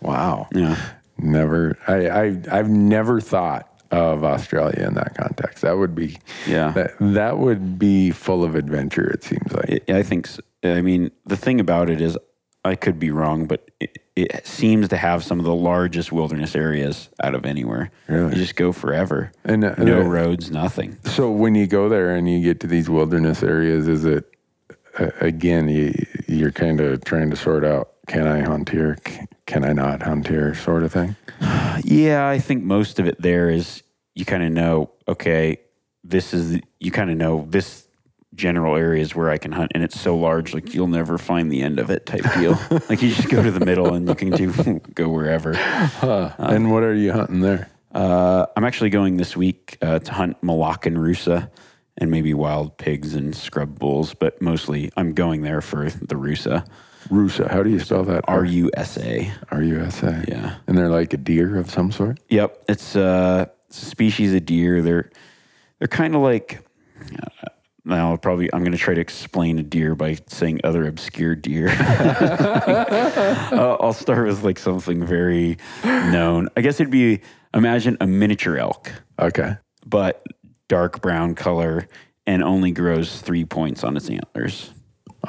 [0.00, 0.48] Wow.
[0.52, 0.76] Yeah.
[1.18, 5.62] Never I, I I've never thought of Australia in that context.
[5.62, 6.72] That would be Yeah.
[6.72, 9.82] that that would be full of adventure, it seems like.
[9.88, 10.28] I I think.
[10.64, 12.18] I mean, the thing about it is,
[12.64, 16.56] I could be wrong, but it, it seems to have some of the largest wilderness
[16.56, 17.92] areas out of anywhere.
[18.08, 18.30] Really?
[18.34, 19.30] You just go forever.
[19.44, 20.98] And, uh, no uh, roads, nothing.
[21.04, 24.24] So when you go there and you get to these wilderness areas, is it
[24.98, 25.94] uh, again you,
[26.26, 30.02] you're kind of trying to sort out can I hunt here, C- can I not
[30.02, 31.16] hunt here, sort of thing?
[31.82, 33.82] Yeah, I think most of it there is
[34.14, 34.90] you kind of know.
[35.08, 35.58] Okay,
[36.04, 37.88] this is the- you kind of know this
[38.34, 41.62] general areas where I can hunt, and it's so large, like you'll never find the
[41.62, 42.58] end of it, type deal.
[42.90, 45.54] like you just go to the middle and you can do go wherever.
[45.56, 47.70] and what are you hunting there?
[47.92, 51.50] Uh, I'm actually going this week uh, to hunt Moluccan rusa
[51.96, 56.66] and maybe wild pigs and scrub bulls, but mostly I'm going there for the rusa.
[57.10, 57.50] Rusa.
[57.50, 58.24] How do you spell that?
[58.28, 59.32] R U S A.
[59.50, 60.24] R U S A.
[60.28, 60.56] Yeah.
[60.66, 62.20] And they're like a deer of some sort.
[62.28, 64.82] Yep, it's, uh, it's a species of deer.
[64.82, 65.10] They're
[65.78, 66.60] they're kind of like.
[67.00, 67.48] Uh,
[67.84, 71.34] now, I'll probably I'm going to try to explain a deer by saying other obscure
[71.34, 71.68] deer.
[71.78, 76.48] uh, I'll start with like something very known.
[76.54, 77.20] I guess it'd be
[77.54, 78.92] imagine a miniature elk.
[79.18, 79.56] Okay.
[79.86, 80.22] but
[80.68, 81.88] dark brown color
[82.26, 84.70] and only grows three points on its antlers.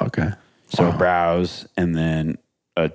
[0.00, 0.30] Okay.
[0.70, 2.38] So brows and then
[2.76, 2.90] a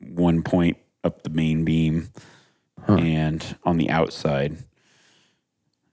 [0.00, 2.10] one point up the main beam
[2.88, 4.56] and on the outside.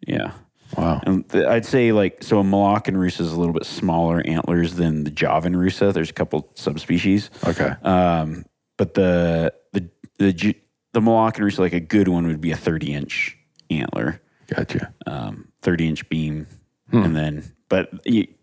[0.05, 0.31] Yeah.
[0.77, 1.01] Wow.
[1.05, 4.75] And th- I'd say like so a Moluccan rusa is a little bit smaller antlers
[4.75, 5.93] than the Javan rusa.
[5.93, 7.29] There's a couple subspecies.
[7.45, 7.73] Okay.
[7.83, 8.45] Um,
[8.77, 10.55] but the the the
[10.93, 13.37] the Moluccan rusa like a good one would be a 30 inch
[13.69, 14.19] antler.
[14.47, 14.93] Gotcha.
[15.07, 16.47] um, 30 inch beam,
[16.91, 17.89] and then but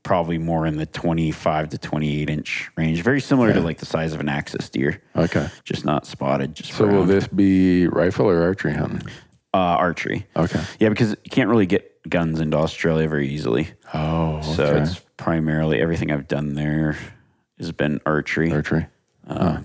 [0.02, 3.00] probably more in the 25 to 28 inch range.
[3.02, 5.46] Very similar to like the size of an axis deer, Okay.
[5.62, 6.56] just not spotted.
[6.56, 9.08] Just So will this be rifle or archery hunting?
[9.54, 10.26] uh, archery.
[10.36, 10.60] Okay.
[10.80, 13.68] Yeah, because you can't really get guns into Australia very easily.
[13.94, 16.96] Oh, So it's primarily everything I've done there
[17.58, 18.50] has been archery.
[18.50, 18.86] archery.
[19.28, 19.58] Huh.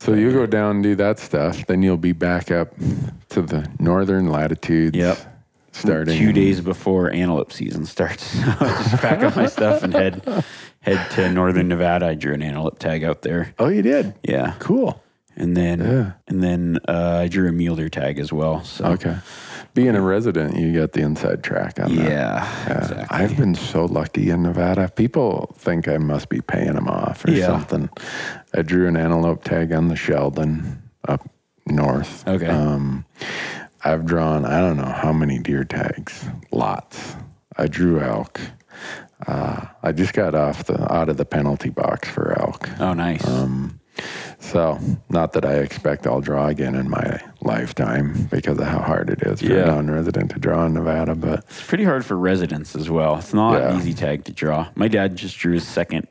[0.00, 2.74] So you go down and do that stuff, then you'll be back up
[3.30, 4.94] to the northern latitudes.
[4.94, 5.33] Yep.
[5.74, 9.92] Starting Two days before antelope season starts, So I just pack up my stuff and
[9.92, 10.44] head
[10.80, 12.06] head to northern Nevada.
[12.08, 13.54] I drew an antelope tag out there.
[13.58, 14.14] Oh, you did.
[14.22, 15.02] Yeah, Cool.
[15.36, 16.12] and then Yeah.
[16.28, 18.62] and then uh, I drew a mule deer tag as well.
[18.64, 19.16] So Okay.
[19.74, 22.04] Being a resident, you get the inside track on that.
[22.08, 23.06] yeah, Yeah, exactly.
[23.10, 24.88] I've been so lucky in Nevada.
[24.94, 27.46] People think I must be paying them off or Yeah.
[27.48, 27.90] something.
[28.54, 31.28] I drew an antelope tag on the Sheldon up
[31.66, 32.22] north.
[32.28, 32.46] Okay.
[32.46, 33.04] Um,
[33.84, 37.16] I've drawn, I don't know how many deer tags, lots.
[37.56, 38.40] I drew elk.
[39.26, 42.68] Uh, I just got off the out of the penalty box for elk.
[42.80, 43.26] Oh, nice.
[43.26, 43.78] Um,
[44.40, 49.08] so, not that I expect I'll draw again in my lifetime because of how hard
[49.10, 49.62] it is for Yeah.
[49.62, 51.14] a non-resident to draw in Nevada.
[51.14, 53.16] But It's pretty hard for residents as well.
[53.18, 53.70] It's not Yeah.
[53.70, 54.68] an easy tag to draw.
[54.74, 56.08] My dad just drew his second.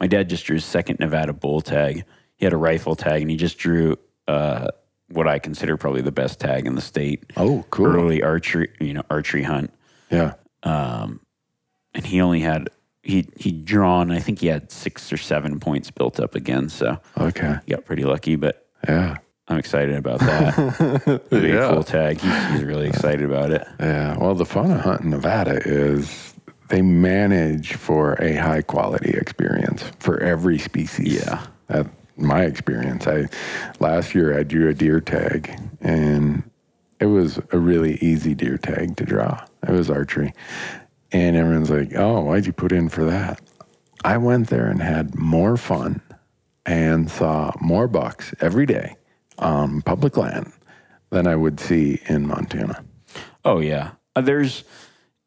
[0.00, 2.04] My dad just drew his second Nevada bull tag.
[2.36, 3.96] He had a rifle tag, and he just drew
[4.28, 4.68] uh,
[5.10, 7.24] what I consider probably the best tag in the state.
[7.36, 7.86] oh, cool.
[7.86, 9.72] Early archery, you know, archery hunt,
[10.10, 10.34] Yeah.
[10.62, 11.20] Um,
[11.94, 12.68] and he only had
[13.02, 14.10] he he drawn.
[14.10, 17.56] I think he had six or seven points built up again, so Okay.
[17.64, 18.36] he got pretty lucky.
[18.36, 19.16] But Yeah.
[19.50, 21.22] I'm excited about that.
[21.30, 21.70] It'll Yeah.
[21.72, 22.20] cool tag.
[22.20, 23.66] He's, he's really excited about it.
[23.80, 24.18] Yeah.
[24.18, 26.34] Well, the fun of hunting Nevada is
[26.68, 31.24] they manage for a high quality experience for every species.
[31.24, 31.46] Yeah.
[31.68, 31.86] That
[32.18, 33.06] my experience.
[33.06, 33.28] I
[33.80, 36.48] last year I drew a deer tag and
[37.00, 39.44] it was a really easy deer tag to draw.
[39.66, 40.34] It was archery.
[41.12, 43.40] And everyone's like, "Oh, why'd you put in for that?"
[44.04, 46.02] I went there and had more fun
[46.66, 48.96] and saw more bucks every day
[49.38, 50.52] on public land
[51.10, 52.84] than I would see in Montana.
[53.44, 53.92] Oh yeah.
[54.14, 54.64] Uh, there's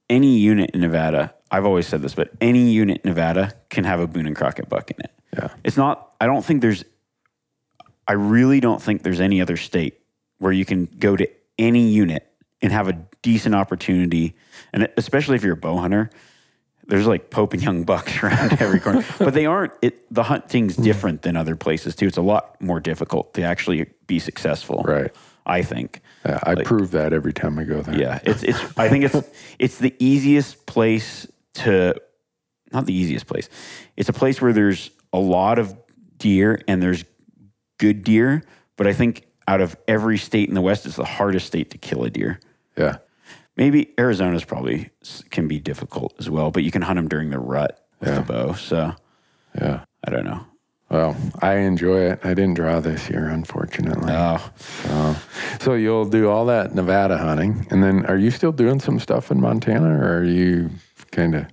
[0.10, 1.34] any unit in Nevada.
[1.50, 4.70] I've always said this, but any unit in Nevada can have a Boone and Crockett
[4.70, 5.12] buck in it.
[5.36, 5.50] Yeah.
[5.64, 6.12] It's not.
[6.20, 6.84] I don't think there's.
[8.08, 10.00] I really don't think there's any other state
[10.40, 12.28] where you can go to any unit
[12.62, 14.36] and have a decent opportunity,
[14.74, 16.10] and especially if you're a bow hunter.
[16.88, 19.72] There's like Pope and Young bucks around every corner, but they aren't.
[19.82, 20.84] It the hunting's hmm.
[20.84, 22.08] different than other places too.
[22.08, 24.84] It's a lot more difficult to actually be successful.
[24.84, 25.12] Right.
[25.46, 26.02] I think.
[26.26, 27.98] Yeah, I prove that every time I go there.
[27.98, 28.60] Yeah, it's it's.
[28.78, 29.16] I think it's
[29.58, 31.96] it's the easiest place to,
[32.72, 33.50] not the easiest place.
[33.98, 35.76] It's a place where there's a lot of
[36.18, 37.04] deer and there's
[37.78, 38.44] good deer,
[38.78, 41.78] but I think out of every state in the West, it's the hardest state to
[41.78, 42.40] kill a deer.
[42.78, 42.98] Yeah.
[43.58, 44.90] Maybe Arizona's probably
[45.30, 48.16] can be difficult as well, but you can hunt them during the rut with Yeah.
[48.16, 48.54] the bow.
[48.54, 48.94] So
[49.60, 49.84] Yeah.
[50.06, 50.46] I don't know.
[50.90, 52.20] Well, I enjoy it.
[52.24, 54.12] I didn't draw this year, unfortunately.
[54.14, 55.16] Oh, so,
[55.62, 59.32] so you'll do all that Nevada hunting, and then are you still doing some stuff
[59.32, 60.70] in Montana, or are you
[61.12, 61.46] kind of?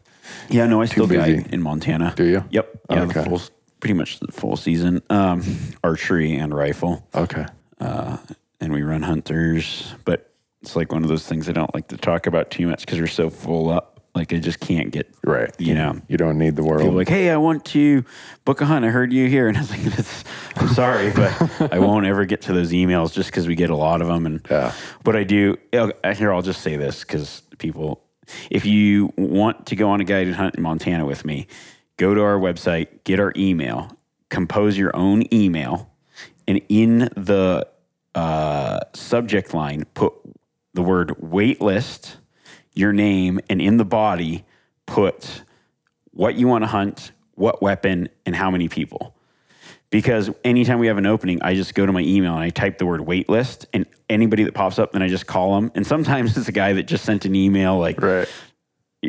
[0.48, 1.36] Yeah, no, I still busy.
[1.42, 2.12] guide in Montana.
[2.16, 2.44] Do you?
[2.50, 2.80] Yep.
[2.90, 3.24] Yeah, Okay.
[3.24, 3.40] full,
[3.80, 5.02] pretty much the full season.
[5.10, 5.42] Um,
[5.84, 7.06] archery and rifle.
[7.14, 7.46] Okay.
[7.80, 11.96] and we run hunters, but it's like one of those things I don't like to
[11.96, 13.94] talk about too much because we're so full up.
[14.14, 15.54] Like I just can't get Right.
[15.60, 16.80] You know, You don't need the world.
[16.82, 18.04] people like, hey, I want to
[18.44, 18.84] book a hunt.
[18.84, 20.24] I heard you here, and I was like, That's,
[20.56, 23.76] I'm sorry, but I won't ever get to those emails just because we get a
[23.76, 24.26] lot of them.
[24.26, 24.72] And Yeah.
[25.04, 25.56] but I do.
[25.72, 28.02] Here, I'll just say this because people,
[28.50, 31.46] if you want to go on a guided hunt in Montana with me,
[31.96, 33.96] go to our website, get our email,
[34.28, 35.90] compose your own email,
[36.46, 37.66] and in the
[38.14, 40.12] uh, subject line, put
[40.74, 42.16] the word waitlist,
[42.74, 44.44] your name, and in the body,
[44.86, 45.42] put
[46.12, 49.14] what you want to hunt, what weapon, and how many people.
[49.90, 52.77] Because anytime we have an opening, I just go to my email and I type
[52.77, 55.72] the word waitlist, and anybody that pops up, then I just call them.
[55.74, 58.29] And sometimes it's a guy that just sent an email like, right.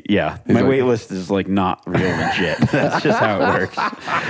[0.08, 2.58] yeah, my like- wait list is like not real legit.
[2.72, 3.76] That's just how it works.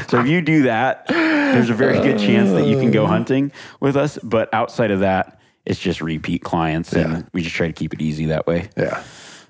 [0.10, 2.20] So if you do that, there's a very good uh.
[2.26, 4.18] chance that you can go hunting with us.
[4.24, 7.22] But outside of that, it's just repeat clients, and Yeah.
[7.32, 8.70] we just try to keep it easy that way.
[8.76, 9.04] Yeah.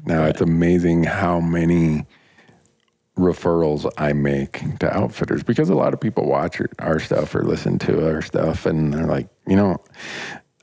[0.06, 2.06] Now it's amazing how many
[3.20, 7.78] referrals I make to outfitters because a lot of people watch our- stuff or listen
[7.80, 9.78] to our stuff and they're like, you know,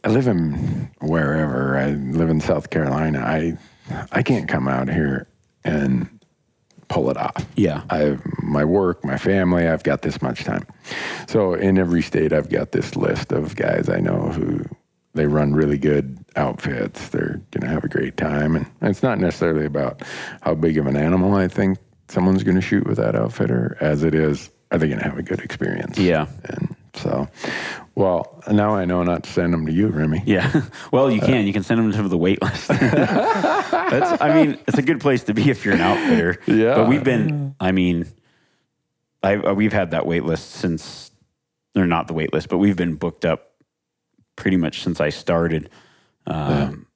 [0.02, 1.76] I live in wherever.
[1.76, 3.20] I live in South Carolina.
[3.20, 3.56] I
[4.10, 5.28] I can't come out here
[5.64, 6.08] and
[6.88, 7.46] pull it off.
[7.56, 7.82] Yeah.
[7.90, 10.66] I my work, my family, I've got this much time.
[11.28, 14.64] So in every state I've got this list of guys I know who
[15.14, 17.08] they run really good outfits.
[17.08, 20.02] They're going to have a great time and it's not necessarily about
[20.42, 24.02] how big of an animal I think someone's going to shoot with that outfitter as
[24.02, 25.98] it is are they going to have a good experience.
[25.98, 26.26] Yeah.
[26.44, 27.28] And so
[27.94, 30.22] well, now I know not to send them to you, Remy.
[30.26, 30.62] Yeah.
[30.92, 31.46] Well, you can.
[31.46, 32.68] You can send them to the wait list.
[32.68, 34.20] That's.
[34.20, 36.40] I mean, it's a good place to be if you're an outfitter.
[36.46, 36.74] Yeah.
[36.76, 37.54] But we've been.
[37.60, 38.06] I mean,
[39.22, 41.10] I uh, we've had that wait list since,
[41.74, 43.52] they're not the wait list, but we've been booked up
[44.36, 45.70] pretty much since I started
[46.26, 46.86] um,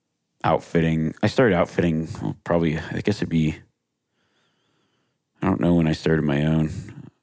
[0.45, 1.15] outfitting.
[1.23, 2.09] I started outfitting
[2.45, 2.79] probably.
[2.79, 3.57] I guess it'd be.
[5.43, 6.71] I don't know when I started my own.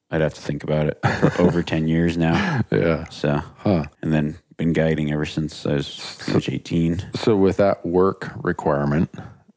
[0.10, 1.00] I'd have to think about it.
[1.36, 2.62] For over ten years now.
[2.72, 3.06] Yeah.
[3.10, 3.86] So, Huh.
[4.02, 7.12] and then been guiding ever since I was much 18.
[7.16, 9.14] So with that work requirement,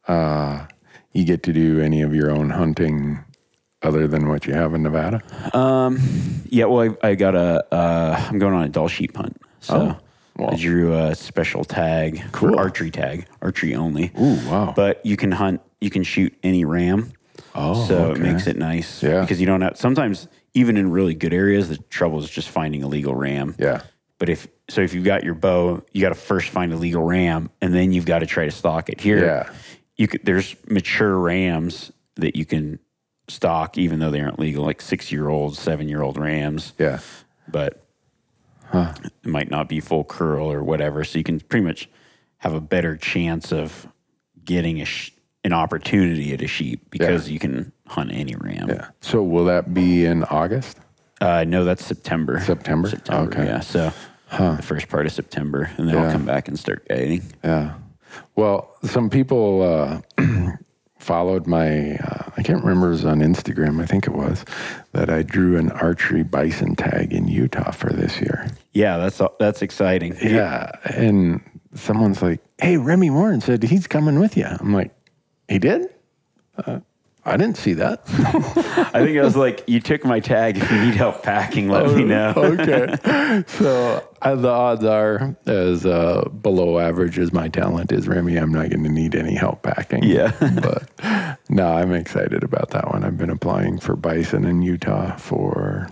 [0.07, 0.67] uh,
[1.13, 3.23] you get to do any of your own hunting
[3.81, 5.19] other than what you have in Nevada?
[6.49, 9.41] Yeah, well, I, I got a, uh, I'm going on a Dall sheep hunt.
[9.59, 9.97] So,
[10.37, 12.59] I drew a special tag Cool.
[12.59, 14.11] archery tag, archery only.
[14.19, 14.73] Ooh, wow.
[14.75, 17.11] But you can hunt, you can shoot any ram.
[17.53, 18.19] Oh, so okay.
[18.19, 19.03] it makes it nice.
[19.03, 19.21] Yeah.
[19.21, 22.83] Because you don't have, sometimes even in really good areas, the trouble is just finding
[22.83, 23.55] a legal ram.
[23.59, 23.81] Yeah.
[24.19, 27.03] But if, so if you've got your bow, you got to first find a legal
[27.03, 29.01] ram and then you've got to try to stock it.
[29.01, 29.49] Here, Yeah.
[29.97, 32.79] you could, there's mature rams that you can
[33.27, 36.99] stock even though they aren't legal, like six year old, seven year old rams Yeah.
[37.47, 37.85] but
[38.73, 41.03] it might not be full curl or whatever.
[41.03, 41.89] So you can pretty much
[42.37, 43.87] have a better chance of
[44.45, 45.11] getting a sh-
[45.43, 48.69] an opportunity at a sheep because you can hunt any ram.
[48.69, 48.89] Yeah.
[49.01, 50.77] So will that be in August?
[51.19, 52.39] Uh, no, that's September.
[52.39, 52.89] September?
[52.89, 53.31] September.
[53.31, 53.45] Okay.
[53.45, 53.59] Yeah.
[53.61, 53.91] So
[54.31, 56.11] the first part of September, and then I'll Yeah.
[56.11, 57.23] come back and start guiding.
[57.43, 57.73] Yeah.
[58.35, 60.01] Well, some people uh,
[60.99, 64.45] followed my, uh, I can't remember, it was on Instagram, I think it was,
[64.93, 68.47] that I drew an archery bison tag in Utah for this year.
[68.73, 70.15] Yeah, that's that's exciting.
[70.21, 70.71] Yeah.
[70.85, 71.41] And
[71.75, 74.45] someone's like, hey, Remy Warren said he's coming with you.
[74.45, 74.93] I'm like,
[75.51, 75.89] he did?
[76.57, 76.79] Uh,
[77.23, 78.01] I didn't see that.
[78.93, 80.57] I think I was like, you took my tag.
[80.57, 82.33] If you need help packing, let me know.
[82.35, 83.43] okay.
[83.47, 88.51] So uh, the odds are as uh, below average as my talent is, Remy, I'm
[88.51, 90.03] not going to need any help packing.
[90.03, 90.35] Yeah.
[90.63, 93.03] but no, I'm excited about that one.
[93.03, 95.89] I've been applying for bison in Utah for,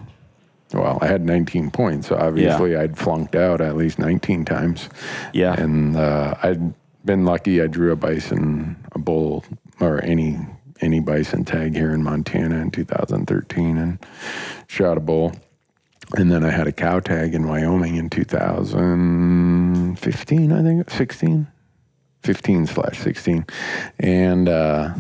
[0.74, 2.08] well, I had 19 points.
[2.08, 4.90] So obviously I'd flunked out at least 19 times.
[5.34, 5.54] Yeah.
[5.54, 6.74] And uh, I'd
[7.06, 7.62] been lucky.
[7.62, 9.46] I drew a bison, a bull,
[9.80, 10.40] or any
[10.82, 14.00] any bison tag here in Montana in 2013 and
[14.68, 15.34] shot a bull.
[16.16, 21.48] And then I had a cow tag in Wyoming in 2015, I think, 16,
[22.24, 23.46] 15 slash 16.
[24.00, 24.96] And uh,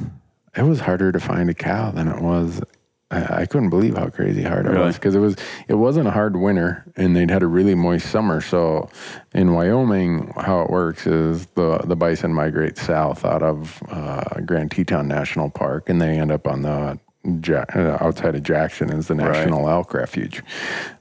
[0.56, 2.62] it was harder to find a cow than it was.
[3.12, 4.86] I I couldn't believe how crazy hard it Really?
[4.86, 5.36] was because it was
[5.67, 8.41] it wasn't a hard winter and they'd had a really moist summer.
[8.41, 8.89] So
[9.34, 14.72] in Wyoming, how it works is the the bison migrate south out of uh, Grand
[14.72, 17.00] Teton National Park and they end up on the
[17.43, 20.41] Ja- uh, outside of Jackson is the National Elk Refuge.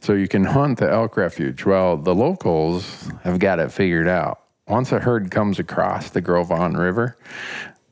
[0.00, 1.64] So you can hunt the elk refuge.
[1.64, 4.40] Well, the locals have got it figured out.
[4.66, 7.16] Once a herd comes across the Gros Ventre River,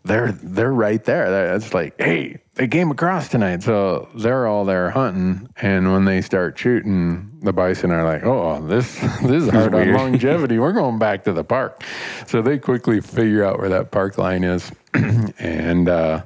[0.07, 1.55] they're they're right there.
[1.55, 5.49] It's like, hey, they came across tonight, so they're all there hunting.
[5.61, 9.93] And when they start shooting, the bison are like, oh, this this is hard on
[9.93, 10.59] longevity.
[10.59, 11.83] We're going back to the park.
[12.27, 15.89] So they quickly figure out where that park line is, and.
[15.89, 16.23] uh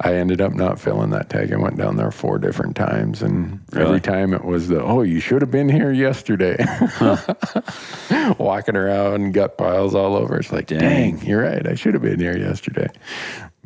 [0.00, 1.52] I ended up not filling that tag.
[1.52, 3.84] I went down there four different times, and Really?
[3.86, 6.56] every time it was the, oh, you should have been here yesterday.
[8.38, 10.36] Walking around, gut piles all over.
[10.38, 10.78] It's like, Dang.
[11.18, 11.66] dang, you're right.
[11.66, 12.88] I should have been here yesterday.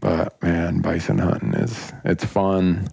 [0.01, 2.89] But man, bison hunting is it's fun.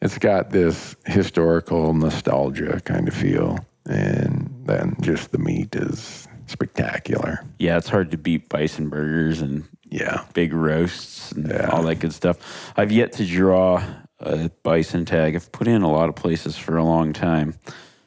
[0.00, 7.44] It's got this historical nostalgia kind of feel, and then just the meat is spectacular.
[7.58, 12.12] Yeah, it's hard to beat bison burgers and Yeah, big roasts and all that good
[12.14, 12.72] stuff.
[12.76, 13.82] I've yet to draw
[14.20, 15.34] a bison tag.
[15.34, 17.54] I've put in a lot of places for a long time.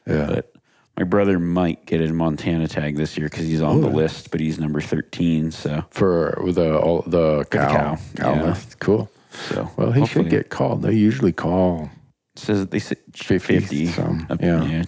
[0.06, 0.26] Yeah.
[0.26, 0.52] But
[0.96, 4.40] my brother might get a Montana tag this year because he's on the list, but
[4.40, 5.50] he's number 13.
[5.50, 8.56] So, for the all, the cow cow, cow yeah.
[8.78, 9.10] Cool.
[9.30, 10.82] so Well, he hopefully- should get called.
[10.82, 11.90] They usually call,
[12.34, 13.86] it says they say 50 50.
[13.88, 14.84] some, Up- yeah.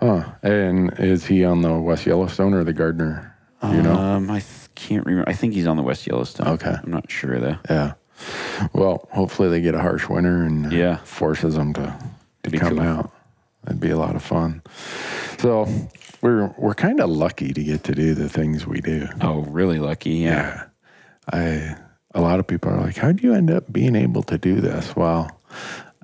[0.00, 0.24] Huh?
[0.42, 3.34] And is he on the West Yellowstone or the Gardiner?
[3.62, 3.94] You know?
[3.94, 5.28] Um, I th- can't remember.
[5.28, 6.46] I think he's on the West Yellowstone.
[6.48, 6.76] Okay.
[6.82, 7.56] I'm not sure though.
[7.68, 7.94] Yeah.
[8.72, 10.96] Well, hopefully they get a harsh winter and uh, Yeah.
[10.98, 11.98] forces them to,
[12.44, 12.80] to come cool.
[12.86, 13.12] out.
[13.64, 14.62] That'd be a lot of fun.
[15.38, 15.66] So
[16.22, 19.08] we're we're kind of lucky to get to do the things we do.
[19.20, 20.10] Oh, really lucky.
[20.14, 20.64] Yeah.
[21.32, 21.76] I
[22.14, 24.60] a lot of people are like, "How do you end up being able to do
[24.60, 25.30] this?" Well,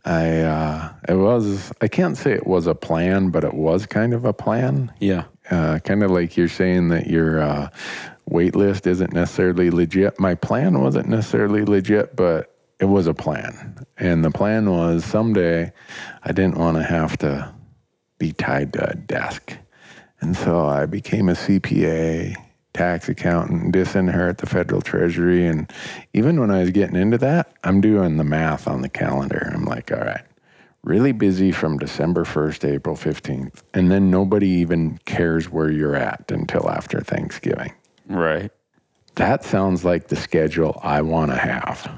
[0.05, 4.13] I uh, it was I can't say it was a plan, but it was kind
[4.13, 4.93] of a plan.
[5.01, 5.25] Yeah.
[5.51, 7.69] Uh, kind of like you're saying that your uh,
[8.27, 10.19] wait list isn't necessarily legit.
[10.19, 13.87] My plan wasn't necessarily legit, but it was a plan.
[13.97, 15.73] And the plan was someday
[16.23, 17.53] I didn't want to have to
[18.19, 19.57] be tied to a desk.
[20.21, 22.37] And so I became a CPA,
[22.75, 25.47] tax accountant, disinherit the federal treasury.
[25.47, 25.73] And
[26.13, 29.51] even when I was getting into that, I'm doing the math on the calendar.
[29.55, 30.25] I'm like, all right,
[30.83, 33.63] really busy from December 1st, to April 15th.
[33.73, 37.73] And then nobody even cares where you're at until after Thanksgiving.
[38.09, 38.51] Right.
[39.15, 41.89] That sounds like the schedule I want to have.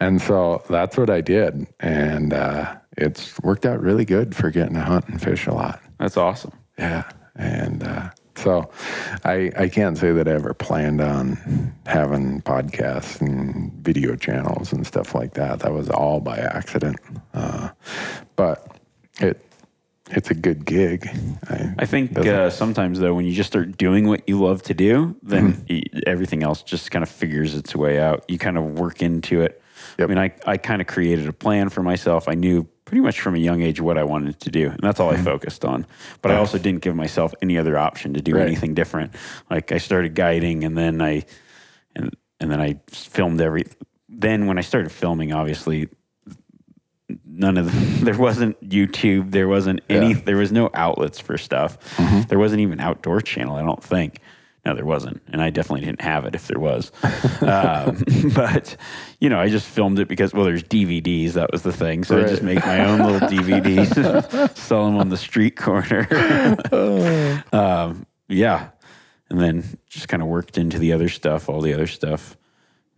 [0.00, 1.66] And so that's what I did.
[1.80, 5.80] And uh, it's worked out really good for getting to hunt and fish a lot.
[5.98, 6.52] That's awesome.
[6.78, 7.10] Yeah.
[7.34, 8.70] And uh, so
[9.24, 14.86] I, I can't say that I ever planned on having podcasts and video channels and
[14.86, 15.60] stuff like that.
[15.60, 16.96] That was all by accident.
[17.34, 17.70] Uh,
[18.36, 18.76] but
[19.20, 19.44] it
[20.10, 21.06] it's a good gig.
[21.50, 24.74] I, I think uh, sometimes though, when you just start doing what you love to
[24.74, 25.98] do, then Mm-hmm.
[26.06, 28.24] everything else just kind of figures its way out.
[28.26, 29.60] You kind of work into it.
[29.98, 30.08] Yep.
[30.08, 32.26] I mean, I, I kind of created a plan for myself.
[32.26, 34.98] I knew pretty much from a young age what I wanted to do, and that's
[34.98, 35.24] all I mm-hmm.
[35.24, 35.86] focused on.
[36.22, 38.46] But I also didn't give myself any other option to do Right.
[38.46, 39.14] anything different.
[39.50, 41.26] Like I started guiding, and then I
[41.94, 43.66] and and then I filmed every.
[44.08, 45.88] Then when I started filming, obviously
[47.26, 50.20] none of the, there wasn't YouTube, there wasn't any, Yeah.
[50.24, 51.78] there was no outlets for stuff.
[51.96, 52.22] Mm-hmm.
[52.22, 53.56] There wasn't even outdoor channel.
[53.56, 54.20] I don't think.
[54.68, 56.92] No, there wasn't, and I definitely didn't have it if there was.
[57.40, 58.04] um,
[58.34, 58.76] but
[59.18, 61.32] you know, I just filmed it because well, there's DVDs.
[61.32, 62.04] That was the thing.
[62.04, 66.06] So I just make my own little DVDs, sell them on the street corner.
[67.50, 68.68] um, yeah,
[69.30, 72.36] and then just kind of worked into the other stuff, all the other stuff,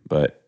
[0.05, 0.40] but.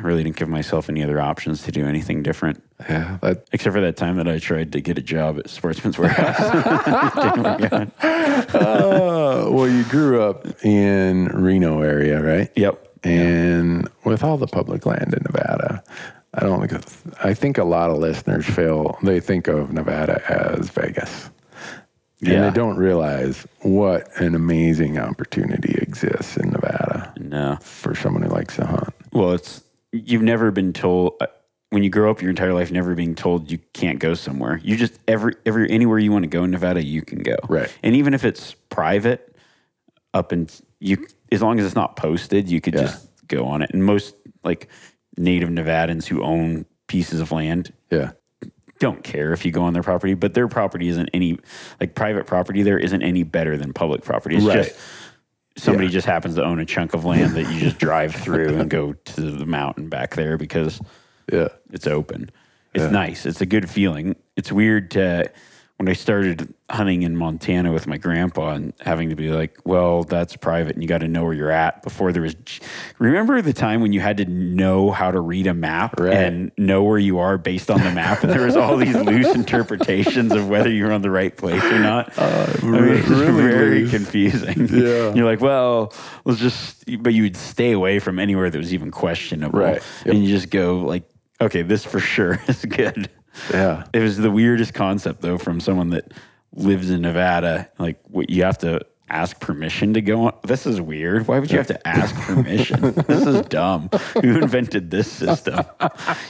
[0.00, 2.62] I really didn't give myself any other options to do anything different.
[2.88, 5.98] yeah, that Except for that time that I tried to get a job at Sportsman's
[5.98, 7.14] Warehouse.
[7.14, 8.54] Didn't work out.
[8.54, 12.50] Uh, well, you grew up in Reno area, right?
[12.56, 12.86] Yep.
[13.04, 15.82] And with all the public land in Nevada,
[16.34, 16.82] I don't think
[17.24, 21.30] I think a lot of listeners feel they think of Nevada as Vegas.
[22.22, 22.48] And Yeah.
[22.48, 27.58] they don't realize what an amazing opportunity exists in Nevada No.
[27.62, 28.94] for someone who likes to hunt.
[29.12, 29.62] Well, it's
[29.92, 31.26] you've never been told uh,
[31.70, 34.60] when you grow up your entire life, never being told you can't go somewhere.
[34.62, 37.36] You just every every anywhere you want to go in Nevada, you can go.
[37.48, 37.72] Right.
[37.82, 39.36] And even if it's private,
[40.12, 42.82] up and you as long as it's not posted, you could Yeah.
[42.82, 43.70] just go on it.
[43.72, 44.68] And most like
[45.16, 48.12] native Nevadans who own pieces of land Yeah.
[48.80, 51.38] don't care if you go on their property, but their property isn't any
[51.80, 54.36] like private property there isn't any better than public property.
[54.36, 54.64] It's Right.
[54.64, 54.76] just
[55.56, 55.92] somebody Yeah.
[55.92, 58.92] just happens to own a chunk of land that you just drive through and go
[58.92, 60.80] to the mountain back there because
[61.32, 61.48] Yeah.
[61.72, 62.30] it's open.
[62.72, 63.26] It's nice.
[63.26, 64.14] It's a good feeling.
[64.36, 65.28] It's weird to
[65.80, 70.04] when I started hunting in Montana with my grandpa and having to be like, well,
[70.04, 72.36] that's private and you got to know where you're at before there was.
[72.98, 76.12] Remember the time when you had to know how to read a map Right.
[76.12, 79.34] and know where you are based on the map, and there was all these loose
[79.34, 82.12] interpretations of whether you're on the right place or not.
[82.18, 83.00] I mean, Uh, really
[83.40, 83.90] very loose.
[83.90, 84.68] confusing.
[84.80, 85.14] Yeah.
[85.14, 85.94] you're like, well,
[86.26, 86.84] let's just.
[87.02, 89.80] But you would stay away from anywhere that was even questionable, Right.
[90.04, 90.14] Yep.
[90.14, 91.04] And you just go like,
[91.40, 93.08] okay, this for sure is good.
[93.52, 93.84] Yeah.
[93.92, 96.12] It was the weirdest concept though from someone that
[96.52, 97.68] lives in Nevada.
[97.78, 100.34] Like, what you have to ask permission to go on.
[100.44, 101.26] This is weird.
[101.26, 102.80] Why would you have to ask permission?
[103.06, 103.90] this is dumb.
[104.22, 105.64] Who invented this system?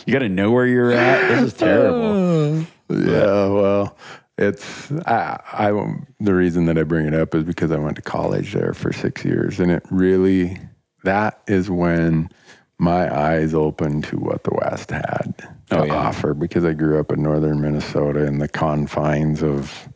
[0.07, 1.29] You got to know where you're at.
[1.29, 2.61] This is terrible.
[2.61, 3.97] Uh, yeah, well,
[4.39, 5.95] it's I, I.
[6.21, 8.93] The reason that I bring it up is because I went to college there for
[8.93, 10.59] six years, and it really
[11.05, 12.31] that is when
[12.81, 15.35] my eyes opened to what the West had
[15.69, 15.95] to Oh, yeah.
[15.95, 16.35] offer.
[16.35, 19.89] Because I grew up in northern Minnesota in the confines of,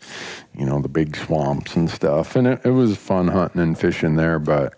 [0.57, 4.17] you know, the big swamps and stuff, and it, it was fun hunting and fishing
[4.17, 4.75] there, but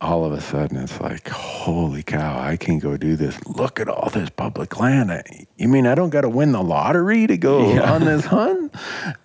[0.00, 3.36] all of a sudden it's like, holy cow, I can go do this.
[3.46, 5.10] Look at all this public land.
[5.10, 5.24] I,
[5.56, 8.72] you mean I don't got to win the lottery to go on this hunt?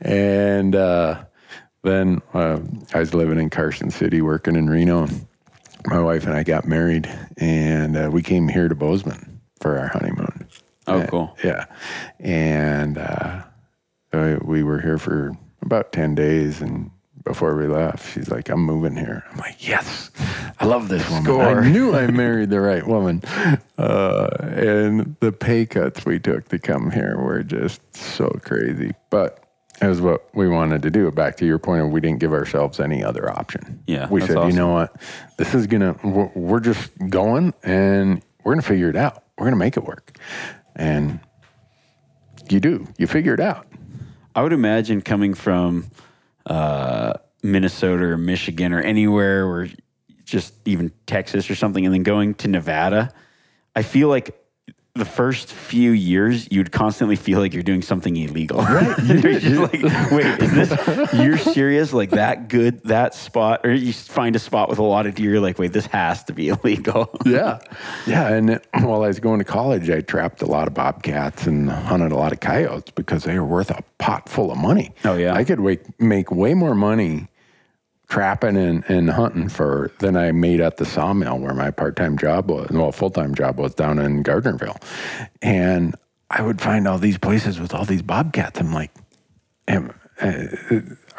[0.02, 1.26] And uh,
[1.84, 2.60] then uh,
[2.94, 5.04] I was living in Carson City, working in Reno.
[5.04, 5.28] And
[5.88, 9.88] my wife and I got married, and uh, we came here to Bozeman for our
[9.88, 10.48] honeymoon.
[10.88, 11.38] Oh, Uh, cool.
[11.44, 11.66] Yeah.
[12.20, 13.44] And uh,
[14.12, 15.32] uh, we were here for
[15.62, 16.62] about 10 days.
[16.62, 16.92] And
[17.24, 19.24] before we left, she's like, I'm moving here.
[19.32, 20.12] I'm like, yes,
[20.60, 21.24] I love this woman.
[21.24, 21.62] Score.
[21.64, 23.22] I knew I married the right woman.
[23.78, 28.92] Uh, and the pay cuts we took to come here were just so crazy.
[29.10, 29.43] But
[29.84, 31.10] it was what we wanted to do.
[31.12, 33.84] Back to your point of we didn't give ourselves any other option.
[33.88, 34.96] Yeah, We said, you know what?
[35.38, 39.24] This is going to, we're, we're just going and we're going to figure it out.
[39.38, 40.18] We're going to make it work.
[40.76, 41.20] And
[42.50, 42.88] you do.
[42.98, 43.68] You figure it out.
[44.36, 45.88] I would imagine coming from
[46.46, 49.68] uh, Minnesota or Michigan or anywhere or
[50.24, 53.14] just even Texas or something, and then going to Nevada.
[53.76, 54.43] I feel like
[54.96, 58.60] the first few years you'd constantly feel like you're doing something illegal.
[58.60, 58.96] Right.
[59.04, 61.94] you're just like, wait, is this you're serious?
[61.94, 65.40] Like that good that spot, or you find a spot with a lot of deer,
[65.40, 67.10] like, wait, this has to be illegal.
[67.26, 67.60] Yeah.
[68.06, 68.34] Yeah.
[68.34, 72.12] And while I was going to college, I trapped a lot of bobcats and hunted
[72.12, 74.94] a lot of coyotes because they were worth a pot full of money.
[75.06, 75.34] Oh, yeah.
[75.34, 75.60] I could
[75.98, 77.30] make way more money
[78.10, 82.18] trapping and, and hunting for than I made at the sawmill where my part time
[82.18, 84.82] job was, well, full time job was down in Gardnerville.
[85.42, 85.96] And
[86.30, 88.60] I would find all these places with all these bobcats.
[88.60, 88.92] I'm like,
[89.68, 90.46] am, uh,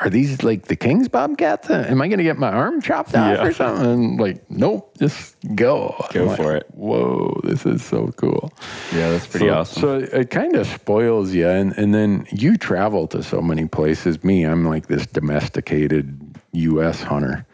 [0.01, 1.71] are these like the king's bobcats?
[1.71, 3.45] Uh, Am I going to get my arm chopped off Yeah.
[3.45, 3.87] or something?
[3.87, 5.95] And like, nope, just go.
[6.13, 6.67] Go I'm like, for it.
[6.75, 8.53] Whoa, this is so cool.
[8.93, 9.81] Yeah, that's pretty so, awesome.
[9.83, 11.49] So it kind of spoils you.
[11.49, 14.23] And, and then you travel to so many places.
[14.25, 16.24] Me, I'm like this domesticated
[16.55, 17.03] U.S.
[17.03, 17.47] hunter.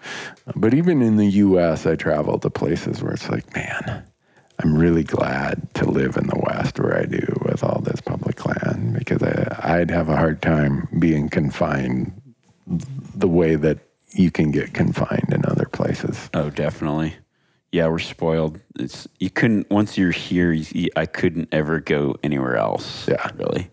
[0.57, 4.05] But even in the U.S., I travel to places where it's like, man,
[4.63, 8.45] I'm really glad to live in the West where I do with all this public
[8.45, 12.13] land because I, I'd have a hard time being confined
[12.67, 13.79] the way that
[14.13, 16.29] you can get confined in other places.
[16.35, 17.17] Oh, definitely.
[17.73, 18.61] Yeah, we're spoiled.
[18.79, 20.53] It's you couldn't once you're here.
[20.53, 23.09] You, I couldn't ever go anywhere else.
[23.09, 23.31] Yeah.
[23.37, 23.71] really.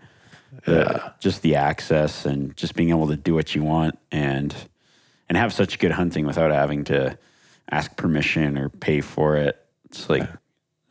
[0.66, 4.54] Uh, just the access and just being able to do what you want and
[5.30, 7.18] and have such good hunting without having to
[7.72, 9.58] ask permission or pay for it.
[9.86, 10.28] It's like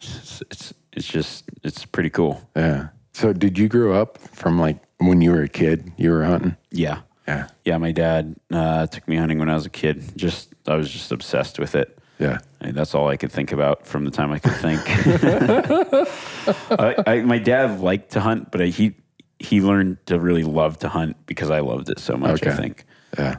[0.00, 2.48] it's, it's it's just it's pretty cool.
[2.54, 2.88] Yeah.
[3.12, 6.56] So did you grow up from like when you were a kid, you were hunting?
[6.70, 7.00] Yeah.
[7.26, 7.48] Yeah.
[7.64, 10.16] Yeah, my dad uh, took me hunting when I was a kid.
[10.16, 11.98] Just I was just obsessed with it.
[12.18, 12.38] Yeah.
[12.60, 14.80] I mean, that's all I could think about from the time I could think.
[16.70, 18.94] I, I, my dad liked to hunt, but he
[19.38, 22.46] he learned to really love to hunt because I loved it so much.
[22.46, 22.84] I think,
[23.18, 23.36] Yeah.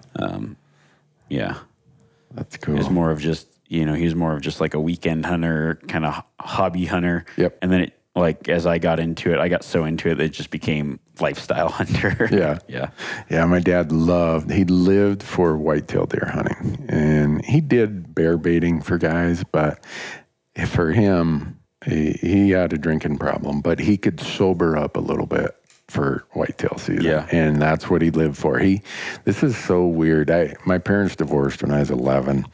[1.29, 1.57] Yeah,
[2.33, 2.75] That's he cool.
[2.75, 5.79] was more of just you know he was more of just like a weekend hunter,
[5.87, 7.25] kind of hobby hunter.
[7.37, 7.57] Yep.
[7.61, 10.23] And then it like as I got into it, I got so into it that
[10.23, 12.29] it just became lifestyle hunter.
[12.31, 12.59] Yeah.
[12.67, 12.89] yeah,
[13.29, 18.81] Yeah, my dad loved, he lived for whitetail deer hunting and he did bear baiting
[18.81, 19.83] for guys, but
[20.67, 25.27] for him, he, he had a drinking problem, but he could sober up a little
[25.27, 25.55] bit
[25.87, 27.05] for whitetail season.
[27.05, 27.27] Yeah.
[27.31, 28.59] And that's what he lived for.
[28.59, 28.81] He,
[29.23, 30.29] this is so weird.
[30.29, 32.45] I, my parents divorced when I was 11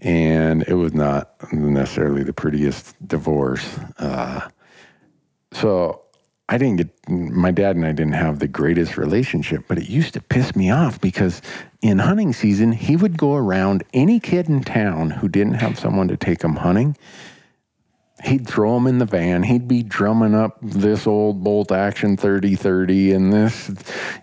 [0.00, 3.78] and it was not necessarily the prettiest divorce.
[3.98, 4.48] Uh,
[5.52, 6.02] so
[6.48, 10.12] I didn't get my dad and I didn't have the greatest relationship, but it used
[10.14, 11.40] to piss me off because
[11.80, 16.08] in hunting season, he would go around any kid in town who didn't have someone
[16.08, 16.98] to take him hunting.
[18.24, 19.42] He'd throw them in the van.
[19.42, 23.70] He'd be drumming up this old bolt action 3030 and this,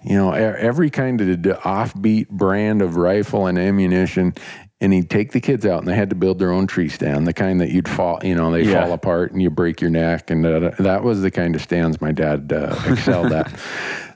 [0.03, 1.27] you know, every kind of
[1.61, 4.33] offbeat brand of rifle and ammunition.
[4.79, 7.27] And he'd take the kids out and they had to build their own tree stand,
[7.27, 8.81] the kind that you'd fall, you know, they Yeah.
[8.83, 10.31] fall apart and you break your neck.
[10.31, 13.51] And uh, that was the kind of stands my dad uh, excelled at.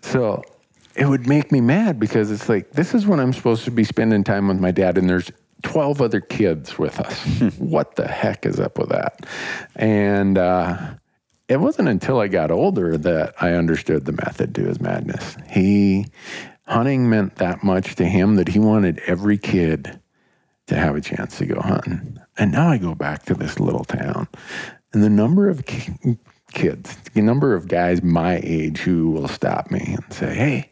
[0.02, 0.42] So
[0.96, 3.84] it would make me mad because it's like, this is when I'm supposed to be
[3.84, 5.32] spending time with my dad and there's
[5.66, 7.26] 12 other kids with us.
[7.58, 9.26] what the heck is up with that?
[9.76, 10.94] And uh,
[11.48, 15.36] it wasn't until I got older that I understood the method to his madness.
[15.50, 16.06] He,
[16.68, 20.00] hunting meant that much to him that he wanted every kid
[20.68, 22.20] to have a chance to go hunting.
[22.38, 24.28] And now I go back to this little town,
[24.94, 26.18] and the number of ki-
[26.54, 30.72] kids, the number of guys my age who will stop me and say, "Hey,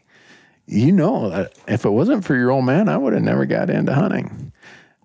[0.66, 3.70] you know that if it wasn't for your old man, I would have never got
[3.70, 4.52] into hunting,"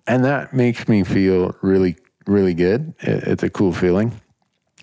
[0.06, 1.96] and that makes me feel really,
[2.26, 2.94] really good.
[3.00, 4.12] It- it's a cool feeling,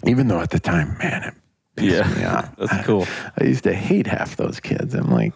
[0.06, 1.34] even though at the time, man, it
[1.78, 2.56] pissed me yeah, off.
[2.58, 3.08] that's cool.
[3.40, 4.94] I used to hate half those kids.
[4.94, 5.34] I'm like,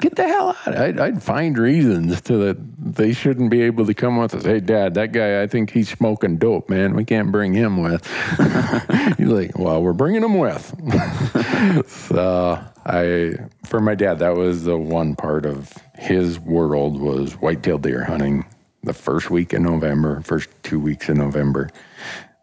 [0.00, 0.76] get the hell out.
[0.76, 4.44] I'd, I'd find reasons to that they shouldn't be able to come with us.
[4.44, 6.94] Hey, dad, that guy, I think he's smoking dope, man.
[6.94, 8.06] We can't bring him with.
[9.18, 10.74] he's like, well, we're bringing him with.
[11.88, 17.78] so I, for my dad, that was the one part of his world was whitetail
[17.78, 18.44] deer hunting
[18.82, 21.70] the first week in November, first two weeks in November.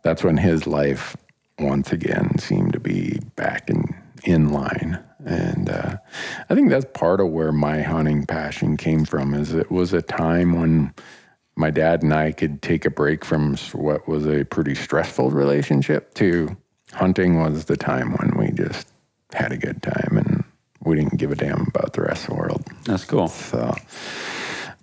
[0.04, 1.18] That's when his life
[1.60, 5.04] once again seemed to be back in in line.
[5.26, 5.98] And uh,
[6.50, 9.34] I think that's part of where my hunting passion came from.
[9.34, 10.94] Is it was a time when
[11.56, 16.14] my dad and I could take a break from what was a pretty stressful relationship
[16.16, 16.56] to
[16.94, 18.88] hunting was the time when we just
[19.34, 20.44] had a good time and
[20.86, 22.64] we didn't give a damn about the rest of the world.
[22.86, 23.28] That's cool.
[23.28, 23.76] So,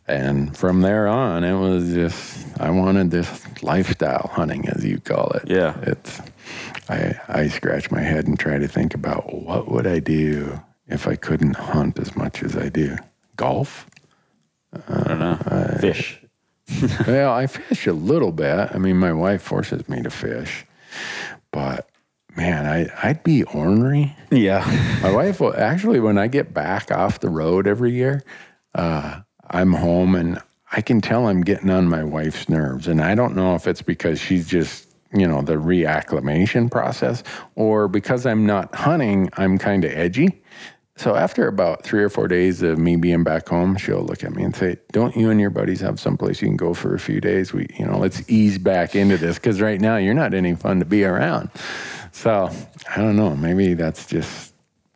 [0.06, 5.30] and from there on, it was just I wanted this lifestyle hunting, as you call
[5.30, 5.44] it.
[5.46, 5.76] Yeah.
[5.82, 6.20] it's
[6.88, 11.08] I I scratch my head and try to think about what would I do if
[11.08, 12.96] I couldn't hunt as much as I do.
[13.36, 13.88] Golf?
[14.88, 15.78] I don't know.
[15.80, 16.20] Fish.
[17.06, 18.70] well, I fish a little bit.
[18.74, 20.64] I mean, my wife forces me to fish,
[21.50, 21.88] but
[22.36, 24.14] man, I I'd be ornery.
[24.30, 24.64] Yeah.
[25.02, 28.22] My wife will actually, when I get back off the road every year,
[28.74, 29.20] uh,
[29.50, 30.40] I'm home and
[30.72, 32.88] I can tell I'm getting on my wife's nerves.
[32.88, 37.22] And I don't know if it's because she's just, you know, the reacclimation process
[37.54, 40.42] or because I'm not hunting, I'm kind of edgy.
[40.96, 44.32] So after about three or four days of me being back home, she'll look at
[44.32, 47.00] me and say, "Don't you and your buddies have someplace you can go for a
[47.00, 47.52] few days?
[47.52, 50.78] We, you know, let's ease back into this because right now you're not any fun
[50.78, 51.50] to be around."
[52.12, 52.48] So
[52.94, 53.34] I don't know.
[53.34, 54.53] Maybe that's just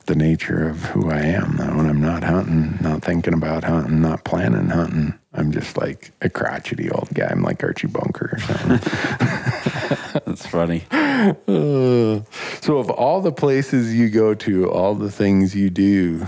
[0.09, 1.59] the nature of who I am.
[1.59, 6.31] When I'm not hunting, not thinking about hunting, not planning hunting, I'm just like a
[6.31, 7.29] crotchety old guy.
[7.31, 8.79] I'm like Archie Bunker or something.
[10.25, 10.85] That's funny.
[10.91, 12.23] Uh,
[12.61, 16.27] so, of all the places you go to, all the things you do,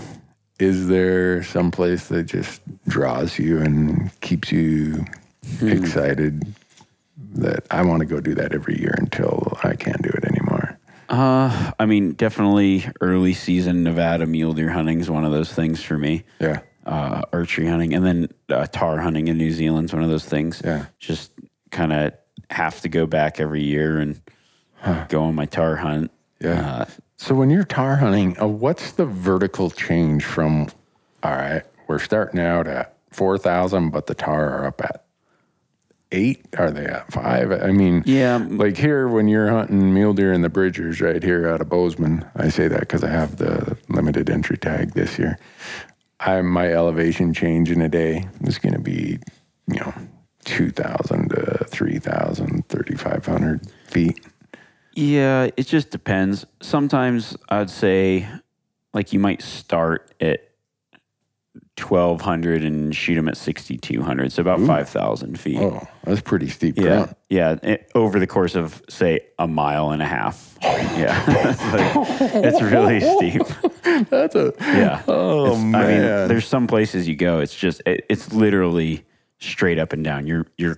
[0.59, 5.07] is there some place that just draws you and keeps you
[5.62, 6.55] excited
[7.33, 10.59] that I want to go do that every year until I can't do it anymore?
[11.11, 15.82] Uh, I mean, definitely early season Nevada mule deer hunting is one of those things
[15.82, 16.22] for me.
[16.38, 16.61] Yeah.
[16.86, 20.24] Uh, archery hunting, and then uh, tahr hunting in New Zealand is one of those
[20.24, 20.62] things.
[20.64, 20.86] Yeah.
[20.98, 21.32] Just
[21.70, 22.14] kind of
[22.50, 24.20] have to go back every year and
[25.08, 26.11] go on my tahr hunt.
[26.40, 26.70] Yeah.
[26.82, 26.84] Uh,
[27.16, 30.68] So when you're tahr hunting, uh, what's the vertical change from?
[31.22, 35.04] All right, we're starting out at four thousand, but the tahr are up at
[36.12, 36.44] eight.
[36.58, 37.52] Are they at five?
[37.52, 38.44] I mean, Yeah.
[38.48, 42.24] Like here, when you're hunting mule deer in the Bridgers, right here out of Bozeman,
[42.36, 45.38] I say that because I have the limited entry tag this year.
[46.20, 49.18] I my elevation change in a day is going to be,
[49.66, 49.94] you know,
[50.44, 54.20] two thousand to 3,000, 3,500 feet.
[54.94, 56.44] Yeah, it just depends.
[56.61, 58.28] Sometimes I'd say,
[58.92, 60.49] like, you might start at
[61.83, 65.59] 1200 and shoot them at 6200, so about 5,000 feet.
[65.59, 66.76] Oh, that's pretty steep.
[66.76, 67.14] Yeah, ground.
[67.28, 67.57] yeah.
[67.62, 70.57] It, over the course of say a mile and a half.
[70.62, 73.43] Yeah, it's, like- it's really steep.
[74.11, 75.03] That's a Yeah.
[75.09, 75.74] Oh It's- man.
[75.74, 77.41] I mean, there's some places you go.
[77.41, 79.05] It's just it, it's literally
[79.39, 80.26] straight up and down.
[80.26, 80.76] You're you're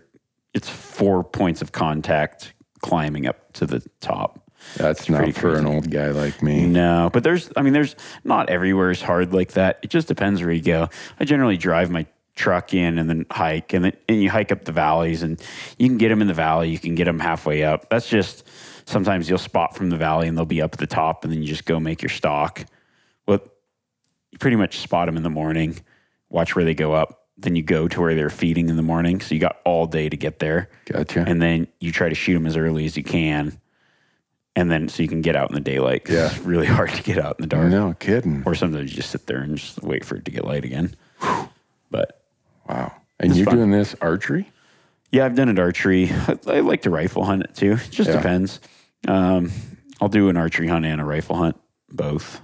[0.54, 4.41] it's four points of contact climbing up to the top.
[4.76, 6.66] That's not for an old guy like me.
[6.66, 7.94] No, but there's, I mean, there's
[8.24, 9.80] not everywhere is hard like that.
[9.82, 10.88] It just depends where you go.
[11.20, 14.64] I generally drive my truck in and then hike, and then and you hike up
[14.64, 15.40] the valleys, and
[15.78, 16.70] you can get them in the valley.
[16.70, 17.88] You can get them halfway up.
[17.90, 18.48] That's just
[18.86, 21.42] sometimes you'll spot from the valley and they'll be up at the top, and then
[21.42, 22.64] you just go make your stock.
[23.26, 23.40] Well,
[24.30, 25.78] you pretty much spot them in the morning,
[26.30, 27.18] watch where they go up.
[27.38, 29.20] Then you go to where they're feeding in the morning.
[29.20, 31.24] So you got all day to get there Gotcha.
[31.26, 33.58] and then you try to shoot them as early as you can,
[34.56, 36.08] and then so you can get out in the daylight.
[36.08, 36.26] Yeah.
[36.26, 37.68] it's really hard to get out in the dark.
[37.70, 38.42] no kidding.
[38.46, 40.94] Or sometimes you just sit there and just wait for it to get light again.
[41.90, 42.22] But
[42.68, 42.92] Wow.
[43.20, 43.56] And you're fun.
[43.56, 44.50] doing this archery?
[45.10, 46.10] yeah, I've done it archery.
[46.10, 47.72] I, I like to rifle hunt it too.
[47.72, 48.16] It just Yeah.
[48.16, 48.60] depends.
[49.08, 49.50] Um,
[50.00, 51.56] I'll do an archery hunt and a rifle hunt,
[51.90, 52.40] both.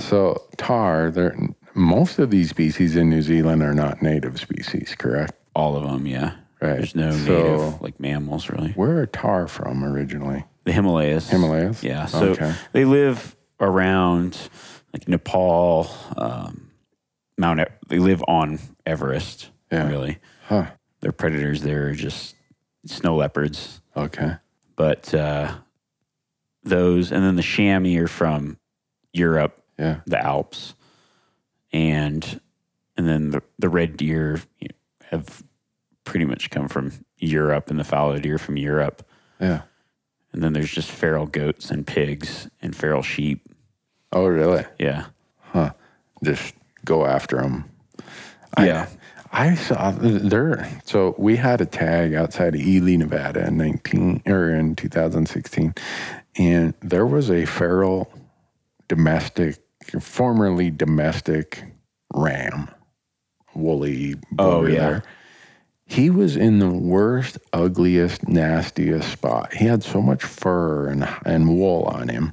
[0.00, 1.36] So tahr, there
[1.74, 5.32] most of these species in New Zealand are not native species, correct?
[5.54, 6.34] All of them, yeah.
[6.62, 6.76] Right.
[6.78, 8.70] There's no So- native like mammals really.
[8.72, 10.44] Where are tahr from originally?
[10.64, 11.28] The Himalayas.
[11.28, 11.82] Himalayas?
[11.82, 12.06] Yeah.
[12.06, 12.54] So Okay.
[12.72, 14.36] they live around
[14.92, 16.70] like Nepal, um,
[17.36, 17.60] Mount.
[17.60, 19.50] E- they live on Everest.
[19.70, 19.88] Yeah.
[19.88, 20.66] Really, Huh.
[21.00, 22.34] their predators there are just
[22.86, 23.80] snow leopards.
[23.96, 24.36] Okay.
[24.76, 25.56] But uh,
[26.62, 28.58] those, and then the chamois are from
[29.12, 30.00] Europe, Yeah.
[30.06, 30.74] the Alps,
[31.72, 32.40] and
[32.96, 34.40] and then the the red deer
[35.10, 35.42] have
[36.04, 39.06] pretty much come from Europe, and the fallow deer from Europe.
[39.40, 39.62] Yeah.
[40.34, 43.40] And then there's just feral goats and pigs and feral sheep.
[44.12, 44.64] Oh, really?
[44.80, 45.06] Yeah.
[45.40, 45.70] Huh.
[46.24, 46.54] Just
[46.84, 47.70] go after them.
[48.58, 48.88] Yeah.
[49.30, 50.68] I saw there.
[50.84, 55.74] So we had a tag outside of Ely, Nevada, in nineteen or in 2016,
[56.36, 58.12] and there was a feral
[58.86, 59.56] domestic,
[60.00, 61.64] formerly domestic
[62.12, 62.68] ram,
[63.54, 64.14] woolly.
[64.38, 64.78] Oh, yeah.
[64.78, 65.02] there.
[65.94, 69.54] He was in the worst, ugliest, nastiest spot.
[69.54, 72.32] He had so much fur and and wool on him.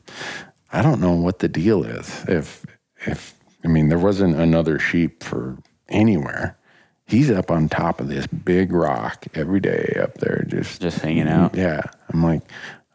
[0.74, 2.26] I don't know what the deal is.
[2.28, 2.66] If
[3.06, 5.60] if I mean there wasn't another sheep for
[5.90, 6.58] anywhere.
[7.06, 11.28] He's up on top of this big rock every day up there, just Just hanging
[11.28, 11.54] out.
[11.54, 12.42] Yeah, I'm like,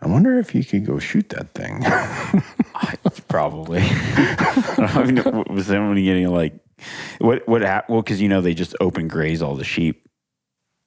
[0.03, 1.85] I wonder if you could go shoot that thing.
[3.29, 3.83] Probably.
[3.85, 6.55] I mean, was somebody getting like,
[7.19, 10.06] what, what, hap- well, cause you know, they just open graze all the sheep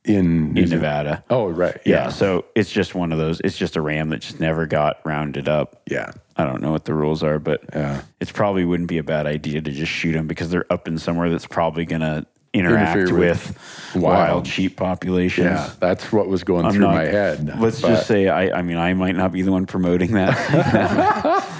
[0.10, 1.24] in in Nevada.
[1.30, 2.05] Oh right, Yeah.
[2.05, 4.97] yeah, So it's just one of those, it's just a ram that just never got
[5.05, 5.82] rounded up.
[5.89, 8.01] yeah, I don't know what the rules are, but yeah.
[8.20, 10.97] it's probably wouldn't be a bad idea to just shoot them because they're up in
[10.97, 14.04] somewhere that's probably going to interact with, with wild.
[14.04, 14.47] wild.
[14.47, 15.45] sheep populations.
[15.45, 17.60] Yeah, that's what was going I'm through not- my head.
[17.60, 20.36] Let's but- just say I, I mean I might not be the one promoting that.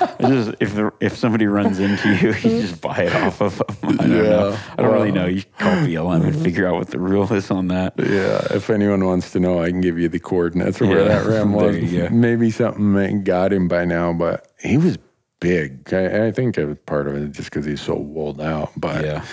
[0.20, 3.68] Just if the, if somebody runs into you, you just buy it off of them.
[3.84, 4.50] I don't know.
[4.50, 5.28] Yeah, I don't really know.
[5.28, 7.94] You call BLM and figure out what the rule is on that.
[7.98, 11.26] Yeah, if anyone wants to know, I can give you the coordinates of where that
[11.26, 11.78] ram was.
[12.12, 14.98] Maybe something got him by now, but he was
[15.40, 15.94] big.
[15.94, 18.72] I, I think it was part of it just because he's so wooled out.
[18.76, 19.26] But Yeah.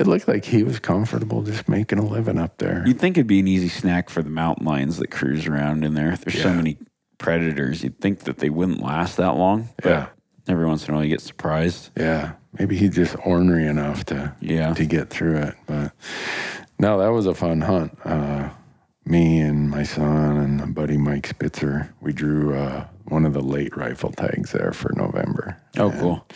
[0.00, 2.82] It looked like he was comfortable just making a living up there.
[2.86, 5.94] You'd think it'd be an easy snack for the mountain lions that cruise around in
[5.94, 6.16] there.
[6.16, 6.78] There's so many
[7.18, 7.84] predators.
[7.84, 9.68] You'd think that they wouldn't last that long.
[9.84, 10.08] Yeah.
[10.48, 11.90] every once in a while you get surprised.
[11.96, 14.72] Yeah, maybe he's just ornery enough to Yeah.
[14.74, 15.54] to get through it.
[15.66, 15.92] But
[16.78, 17.96] no, that was a fun hunt.
[18.04, 18.48] Uh,
[19.04, 23.42] me and my son and my buddy Mike Spitzer, we drew uh, one of the
[23.42, 25.56] late rifle tags there for November.
[25.78, 26.26] Oh, And cool.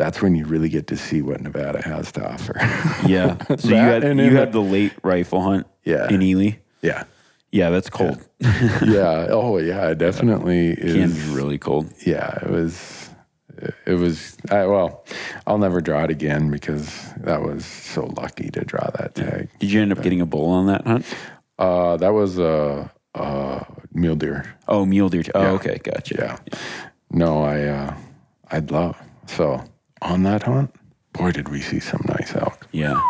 [0.00, 2.54] That's when you really get to see what Nevada has to offer.
[3.06, 3.36] Yeah.
[3.58, 6.08] So you had you had the late rifle hunt Yeah.
[6.08, 6.52] in Ely.
[6.80, 7.04] yeah.
[7.52, 8.18] Yeah, that's cold.
[8.38, 9.26] Yeah.
[9.30, 9.90] Oh, yeah.
[9.90, 11.28] It definitely Can is.
[11.28, 11.92] be really cold.
[12.06, 13.10] yeah, it was.
[13.84, 14.38] It was.
[14.50, 15.04] I, well,
[15.46, 16.88] I'll never draw it again because
[17.18, 19.50] that was so lucky to draw that tag.
[19.58, 21.04] Did you end up getting a bull on that hunt?
[21.58, 24.46] Uh, that was a, a mule deer.
[24.66, 25.24] Oh, mule deer.
[25.34, 26.14] Oh, okay, gotcha.
[26.18, 26.58] Yeah.
[27.10, 27.64] No, I.
[27.64, 27.94] Uh,
[28.50, 28.96] I'd love.
[29.26, 29.62] So
[30.02, 30.74] on that hunt,
[31.12, 32.66] boy, did we see some nice elk.
[32.72, 33.00] Yeah.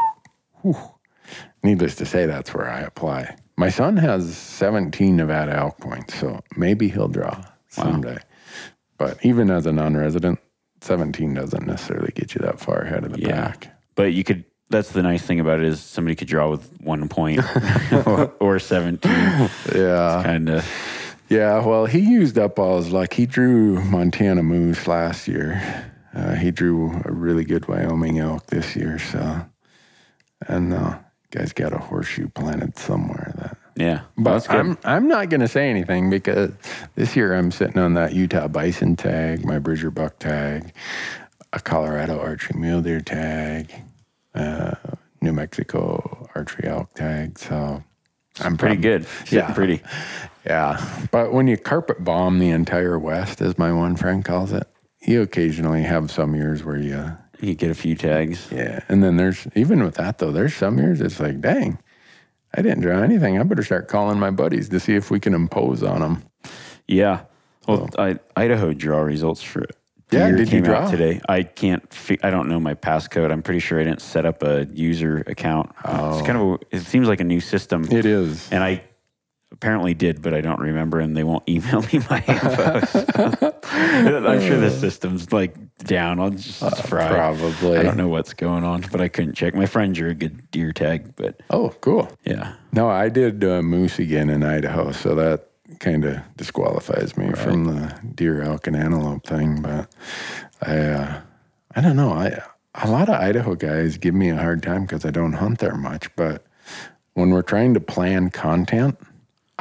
[1.62, 3.36] Needless to say, that's where I apply.
[3.56, 8.18] My son has 17 Nevada elk points, so maybe he'll draw someday.
[8.98, 10.38] But even as a non-resident,
[10.80, 13.48] 17 doesn't necessarily get you that far ahead of the Yeah.
[13.48, 13.68] pack.
[13.94, 14.44] But you could.
[14.70, 17.40] That's the nice thing about it is somebody could draw with one point
[18.06, 19.50] or, or seventeen.
[19.74, 20.22] Yeah.
[20.24, 20.64] Kind of.
[21.28, 23.12] Yeah, well, he used up all his luck.
[23.12, 25.60] He drew Montana moose last year.
[26.14, 28.98] Uh, he drew a really good Wyoming elk this year.
[28.98, 29.44] So,
[30.48, 30.98] and uh,
[31.30, 33.32] guy's got a horseshoe planted somewhere.
[33.38, 34.00] That, Yeah.
[34.18, 34.56] but that's good.
[34.56, 36.50] I'm I'm not going to say anything because
[36.96, 40.72] this year I'm sitting on that Utah bison tag, my Bridger buck tag,
[41.52, 43.72] a Colorado archery mule deer tag,
[44.34, 44.74] uh,
[45.20, 47.38] New Mexico archery elk tag.
[47.38, 47.82] So.
[48.42, 49.06] I'm pretty good.
[49.24, 49.52] Sitting Yeah.
[49.52, 49.82] Pretty.
[50.46, 50.80] Yeah,
[51.10, 54.66] but when you carpet bomb the entire West, as my one friend calls it,
[55.02, 58.48] you occasionally have some years where you, You get a few tags.
[58.52, 58.80] yeah.
[58.88, 61.78] And then there's, even with that though, there's some years it's like, dang,
[62.54, 63.38] I didn't draw anything.
[63.38, 66.22] I better start calling my buddies to see if we can impose on them.
[66.86, 67.22] Yeah.
[67.68, 69.64] Well, I, Idaho draw results for
[70.10, 70.90] Yeah, did you draw?
[70.90, 71.20] today.
[71.28, 71.82] I can't.
[72.24, 73.30] I don't know my passcode.
[73.30, 75.70] I'm pretty sure I didn't set up a user account.
[75.84, 76.18] Oh.
[76.18, 76.60] It's kind of.
[76.72, 78.50] A, it seems like a new system, It is.
[78.50, 78.82] and I
[79.52, 83.52] apparently did, but I don't remember, and they won't email me my info.
[83.72, 86.20] I'm sure the system's like down.
[86.20, 87.10] I'll just fried.
[87.10, 87.78] probably.
[87.78, 89.54] I don't know what's going on, but I couldn't check.
[89.54, 92.08] My friend drew a good deer tag, but Oh, cool.
[92.24, 92.54] yeah.
[92.72, 95.46] No, I did uh, moose again in Idaho, so that
[95.78, 99.62] kind of disqualifies me from the deer, elk, and antelope thing.
[99.62, 99.88] But
[100.62, 101.20] I, uh,
[101.74, 102.12] I don't know.
[102.12, 102.42] I
[102.76, 105.74] a lot of Idaho guys give me a hard time because I don't hunt there
[105.76, 106.14] much.
[106.16, 106.44] But
[107.14, 108.96] when we're trying to plan content,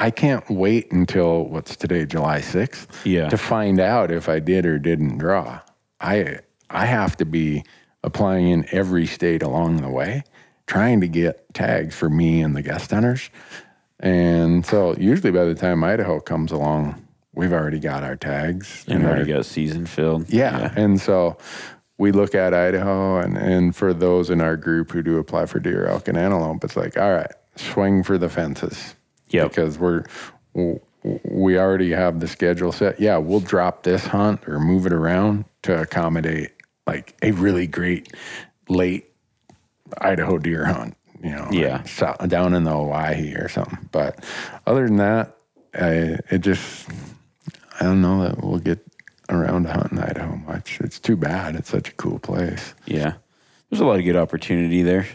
[0.00, 3.28] I can't wait until what's today, July sixth, Yeah.
[3.28, 5.60] to find out if I did or didn't draw.
[6.00, 6.38] I
[6.70, 7.64] I have to be
[8.02, 10.22] applying in every state along the way,
[10.66, 13.28] trying to get tags for me and the guest hunters.
[13.98, 16.94] And so usually by the time Idaho comes along,
[17.34, 18.84] we've already got our tags.
[18.88, 20.30] And our- already got season filled.
[20.32, 20.72] yeah.
[20.76, 21.36] And so
[21.98, 25.60] we look at Idaho, and, and for those in our group who do apply for
[25.60, 28.94] deer, elk, and antelope, it's like, all right, swing for the fences.
[29.30, 29.48] Yep.
[29.48, 30.04] Because we're,
[31.24, 33.00] we already have the schedule set.
[33.00, 36.52] Yeah, we'll drop this hunt or move it around to accommodate
[36.86, 38.12] like a really great
[38.68, 39.10] late
[39.98, 41.78] Idaho deer hunt, you know, Yeah.
[41.78, 43.88] like so- down in the Owyhee or something.
[43.92, 44.24] But
[44.66, 45.36] other than that,
[45.74, 46.88] I, it just,
[47.80, 48.84] I don't know that we'll get
[49.28, 50.80] around to hunting Idaho much.
[50.80, 51.54] It's too bad.
[51.54, 52.74] It's such a cool place.
[52.86, 53.14] Yeah.
[53.70, 55.06] There's a lot of good opportunity there.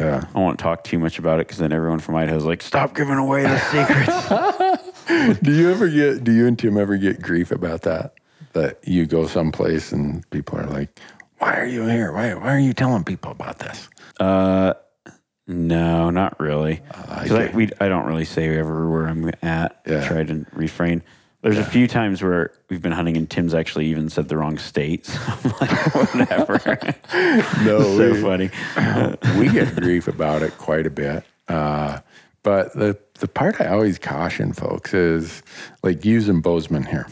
[0.00, 0.24] Yeah.
[0.34, 3.16] I won't talk too much about it because then everyone from Idaho's like, stop giving
[3.16, 3.58] away the
[5.06, 5.40] secrets.
[5.42, 8.14] do you ever get, do you and Tim ever get grief about that?
[8.52, 10.98] That you go someplace and people are like,
[11.38, 12.12] why are you here?
[12.12, 13.88] Why, why are you telling people about this?
[14.20, 14.74] uh,
[15.50, 16.82] no, not really.
[16.90, 19.80] I 'Cause I, get- we, I don't really say ever where I'm at.
[19.86, 20.06] Yeah.
[20.06, 21.02] Try to refrain.
[21.42, 24.58] There's a few times where we've been hunting and Tim's actually even said the wrong
[24.58, 25.06] state.
[25.18, 26.94] So I'm like, whatever.
[27.64, 28.50] No, so we- funny.
[29.38, 31.24] we get grief about it quite a bit.
[31.48, 32.00] Uh,
[32.42, 35.42] but the, the part I always caution folks is
[35.82, 37.06] like using Bozeman here.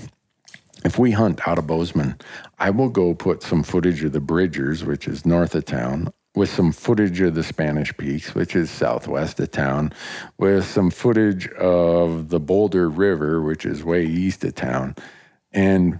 [0.84, 2.16] If we hunt out of Bozeman,
[2.58, 6.50] I will go put some footage of the Bridgers, which is north of town, with
[6.50, 9.92] some footage of the Spanish Peaks, which is southwest of town,
[10.38, 14.94] with some footage of the Boulder River, which is way east of town.
[15.52, 15.98] And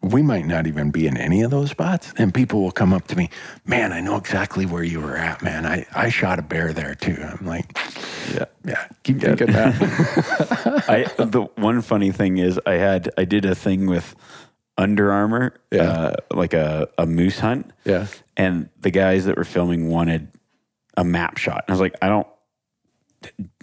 [0.00, 2.12] we might not even be in any of those spots.
[2.16, 3.28] And people will come up to me,
[3.64, 5.66] man, I know exactly where you were at, man.
[5.66, 7.16] I, I shot a bear there too.
[7.20, 7.76] I'm like,
[8.32, 8.44] Yeah.
[8.64, 10.84] yeah, keep thinking that.
[10.88, 14.14] I the one funny thing is I had I did a thing with
[14.78, 15.82] Under Armour, Yeah.
[15.82, 17.70] uh, like a, a moose hunt.
[17.84, 18.06] yeah.
[18.36, 20.28] And the guys that were filming wanted
[20.96, 21.64] a map shot.
[21.66, 22.26] And I was like, I don't.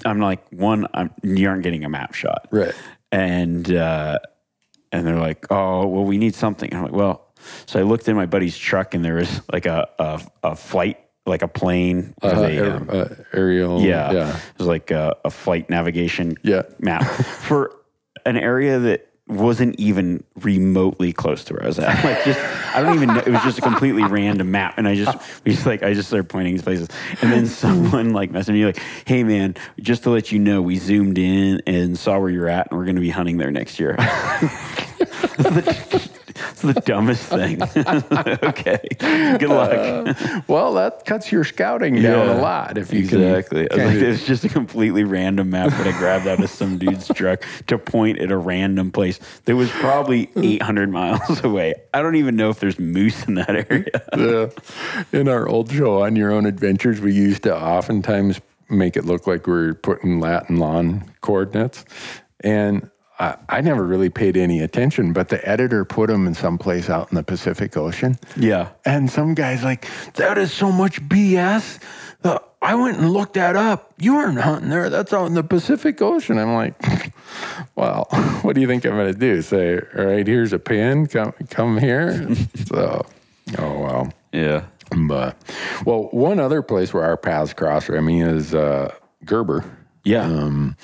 [0.06, 2.74] I'm like, one, I'm, you aren't getting a map shot, Right.
[3.12, 4.18] and uh,
[4.92, 7.32] and they're like, "Oh, well, we need something." And I'm like, "Well,"
[7.68, 10.98] so I looked in my buddy's truck, and there was like a a, a flight,
[11.28, 13.82] like a plane, Uh, a, um, uh, aerial.
[13.82, 14.36] yeah, Yeah.
[14.36, 16.64] it was like a, a flight navigation Yeah.
[16.80, 17.04] map
[17.44, 17.72] for
[18.26, 22.02] an area that wasn't even remotely close to where I was at.
[22.12, 22.40] Like just
[22.76, 23.20] I don't even know.
[23.20, 26.08] It was just a completely random map, and I just we just like I just
[26.08, 26.88] started pointing these places,
[27.22, 30.78] and then someone like messaged me like, "Hey man, just to let you know, we
[30.78, 33.80] zoomed in and saw where you're at, and we're going to be hunting there next
[33.80, 33.98] year."
[36.36, 37.62] It's the dumbest thing.
[38.44, 39.72] okay, good luck.
[39.72, 43.68] Uh, well, that cuts your scouting down Yeah, a lot if you Exactly.
[43.68, 43.80] can.
[43.80, 46.42] I was like, kinda- it was just a completely random map that I grabbed out
[46.42, 51.42] of some dude's truck to point at a random place that was probably 800 miles
[51.44, 51.74] away.
[51.94, 53.86] I don't even know if there's moose in that area.
[54.18, 55.20] Yeah.
[55.20, 59.28] In our old show, On Your Own Adventures, we used to oftentimes make it look
[59.28, 61.84] like we are putting Latin lawn coordinates.
[62.40, 62.90] And
[63.22, 66.90] I, I never really paid any attention, but the editor put them in some place
[66.90, 68.18] out in the Pacific Ocean.
[68.36, 68.70] Yeah.
[68.84, 71.80] And some guy's like, that is so much BS.
[72.24, 73.94] Uh, I went and looked that up.
[74.00, 74.90] You weren't hunting there.
[74.90, 76.40] That's out in the Pacific Ocean.
[76.40, 77.14] I'm like,
[77.76, 78.06] well,
[78.42, 79.44] what do you think I'm going to do?
[79.44, 81.06] Say, all right, here's a pin.
[81.06, 82.28] Come, come here.
[82.66, 83.06] so,
[83.60, 84.14] oh, well.
[84.32, 84.66] Yeah.
[84.98, 85.38] But,
[85.86, 88.96] well, one other place where our paths cross, I mean, is uh,
[89.26, 89.64] Gerber.
[90.04, 90.24] Yeah.
[90.24, 90.76] Um,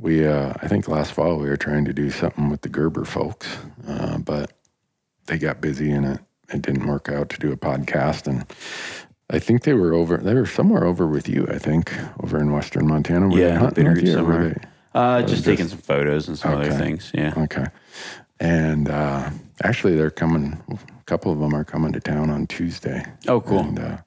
[0.00, 3.04] we, uh, I think last fall we were trying to do something with the Gerber
[3.04, 4.52] folks, uh, but
[5.26, 6.20] they got busy and it,
[6.52, 8.26] it didn't work out to do a podcast.
[8.26, 8.46] And
[9.28, 11.92] I think they were over, they were somewhere over with you, I think,
[12.22, 13.28] over in Western Montana.
[13.28, 13.58] Were they yeah.
[13.58, 14.62] hunting Bitter with you, somewhere.
[14.94, 17.12] Uh, just taking some photos and some other things.
[17.14, 17.34] Yeah.
[17.36, 17.66] okay.
[18.40, 19.28] And uh,
[19.62, 23.04] actually, they're coming, a couple of them are coming to town on Tuesday.
[23.28, 23.60] Oh, cool.
[23.60, 23.98] And uh,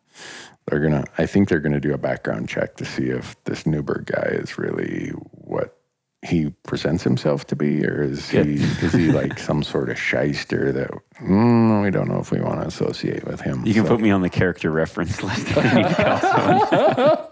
[0.66, 1.04] they're gonna.
[1.18, 4.58] I think they're gonna do a background check to see if this Newberg guy is
[4.58, 5.78] really what
[6.24, 10.72] he presents himself to be, or is he is he like some sort of shyster
[10.72, 10.90] that
[11.22, 13.66] mm, we don't know if we want to associate with him.
[13.66, 17.30] You can So- put me on the character reference list if you need to call.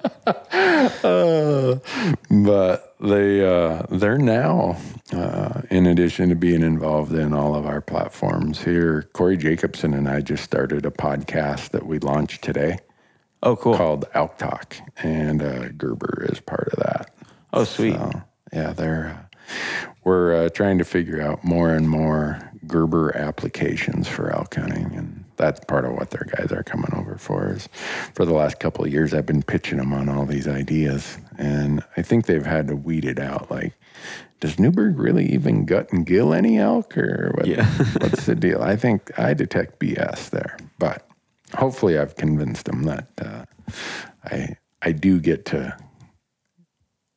[1.03, 1.79] Uh,
[2.29, 4.77] but they uh, they're now,
[5.13, 10.07] uh, in addition to being involved in all of our platforms here, Corey Jacobson and
[10.07, 12.77] I just started a podcast that we launched today
[13.43, 13.75] Oh, cool.
[13.75, 17.13] called Elk Talk, and uh, Gerber is part of that.
[17.53, 17.95] Oh, sweet.
[17.95, 18.21] So
[18.53, 19.37] yeah, they're uh,
[20.03, 25.25] we're uh, trying to figure out more and more Gerber applications for elk hunting, and
[25.37, 27.49] that's part of what their guys are coming over for.
[27.51, 27.67] Is
[28.13, 31.83] for the last couple of years, I've been pitching them on all these ideas, and
[31.97, 33.51] I think they've had to weed it out.
[33.51, 33.73] Like,
[34.39, 37.65] does Newberg really even gut and gill any elk, or what, Yeah.
[37.97, 38.61] what's the deal?
[38.61, 41.07] I think I detect BS there, but
[41.55, 43.45] hopefully, I've convinced them that uh,
[44.25, 45.75] I I do get to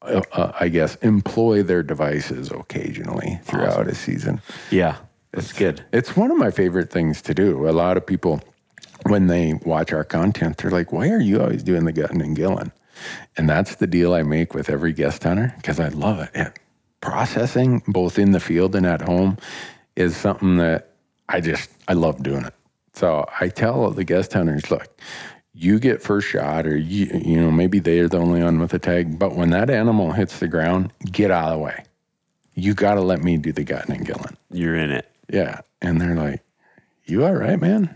[0.04, 4.40] uh, uh, I guess, employ their devices occasionally throughout a season.
[4.70, 4.96] Yeah.
[5.32, 5.84] That's good.
[5.92, 7.68] It's one of my favorite things to do.
[7.68, 8.40] A lot of people,
[9.06, 12.36] when they watch our content, they're like, why are you always doing the gutting and
[12.36, 12.70] gilling?
[13.36, 16.30] And that's the deal I make with every guest hunter because I love it.
[16.34, 16.58] it.
[17.00, 19.38] Processing, both in the field and at home,
[19.96, 20.92] is something that
[21.28, 22.54] I just, I love doing it.
[22.92, 24.86] So I tell the guest hunters, look,
[25.54, 28.78] you get first shot, or you, you know, maybe they're the only one with a
[28.78, 31.84] tag, but when that animal hits the ground, get out of the way.
[32.54, 34.36] You got to let me do the gutting and gilling.
[34.50, 35.08] You're in it.
[35.32, 35.60] Yeah.
[35.80, 36.42] And they're like,
[37.04, 37.94] You all right, man?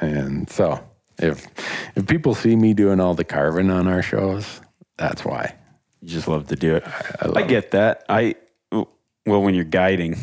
[0.00, 0.82] And so
[1.18, 1.46] if
[1.94, 4.60] if people see me doing all the carving on our shows,
[4.96, 5.54] that's why.
[6.00, 6.84] You just love to do it.
[7.20, 8.04] I, love get that.
[8.08, 8.34] I
[8.70, 10.18] well, when you're guiding,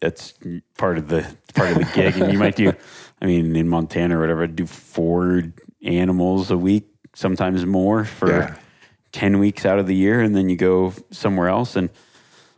[0.00, 0.34] that's
[0.76, 2.72] part of the part of the gig, and you might do.
[3.22, 5.42] I mean, in Montana or whatever i do four
[5.82, 8.54] animals a week, sometimes more for Yeah.
[9.12, 11.76] ten weeks out of the year, and then you go somewhere else.
[11.76, 11.90] And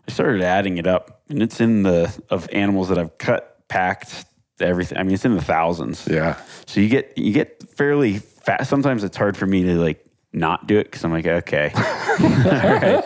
[0.09, 4.25] I started adding it up, and it's in the of animals that I've cut, packed,
[4.61, 4.99] everything.
[4.99, 6.07] I mean, it's in the thousands.
[6.11, 6.37] Yeah.
[6.67, 8.69] So you get you get fairly fast.
[8.69, 11.81] Sometimes it's hard for me to like not do it because I'm like, okay, all
[12.21, 13.05] right.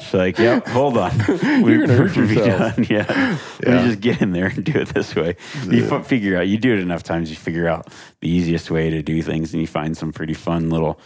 [0.00, 1.34] She's like, yep, hold on, we,
[1.72, 2.76] You're gonna hurt yourself.
[2.76, 2.86] done.
[2.88, 3.38] Yeah.
[3.66, 5.36] let me just get in there and do it this way.
[5.68, 6.46] You fi- figure out.
[6.48, 7.88] You do it enough times, you figure out
[8.20, 11.00] the easiest way to do things, and you find some pretty fun little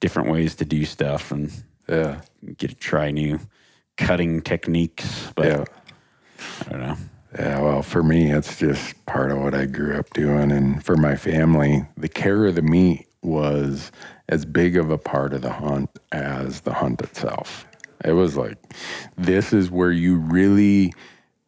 [0.00, 1.52] different ways to do stuff, and
[1.88, 2.20] Yeah.
[2.56, 3.40] get to try new
[3.96, 5.30] cutting techniques.
[5.34, 5.64] But Yeah.
[6.66, 6.96] I don't know.
[7.38, 10.50] Yeah, well, for me, it's just part of what I grew up doing.
[10.50, 13.92] And for my family, the care of the meat was
[14.30, 17.66] as big of a part of the hunt as the hunt itself.
[18.04, 18.56] It was like,
[19.18, 20.94] this is where you really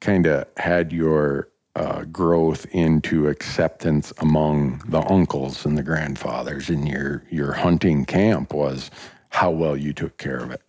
[0.00, 6.84] kind of had your uh, growth into acceptance among the uncles and the grandfathers in
[6.84, 8.90] your, your hunting camp was
[9.30, 10.60] how well you took care of it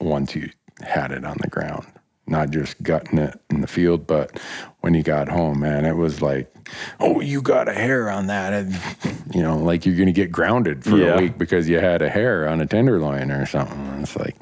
[0.00, 0.48] once you
[0.82, 1.86] had it on the ground.
[2.32, 4.40] Not just gutting it in the field, but
[4.80, 6.52] when you got home, man, it was like,
[6.98, 8.52] oh, you got a hair on that.
[8.52, 8.80] And,
[9.32, 11.14] you know, like you're going to get grounded for Yeah.
[11.14, 13.78] a week because you had a hair on a tenderloin or something.
[13.78, 14.34] And It's like,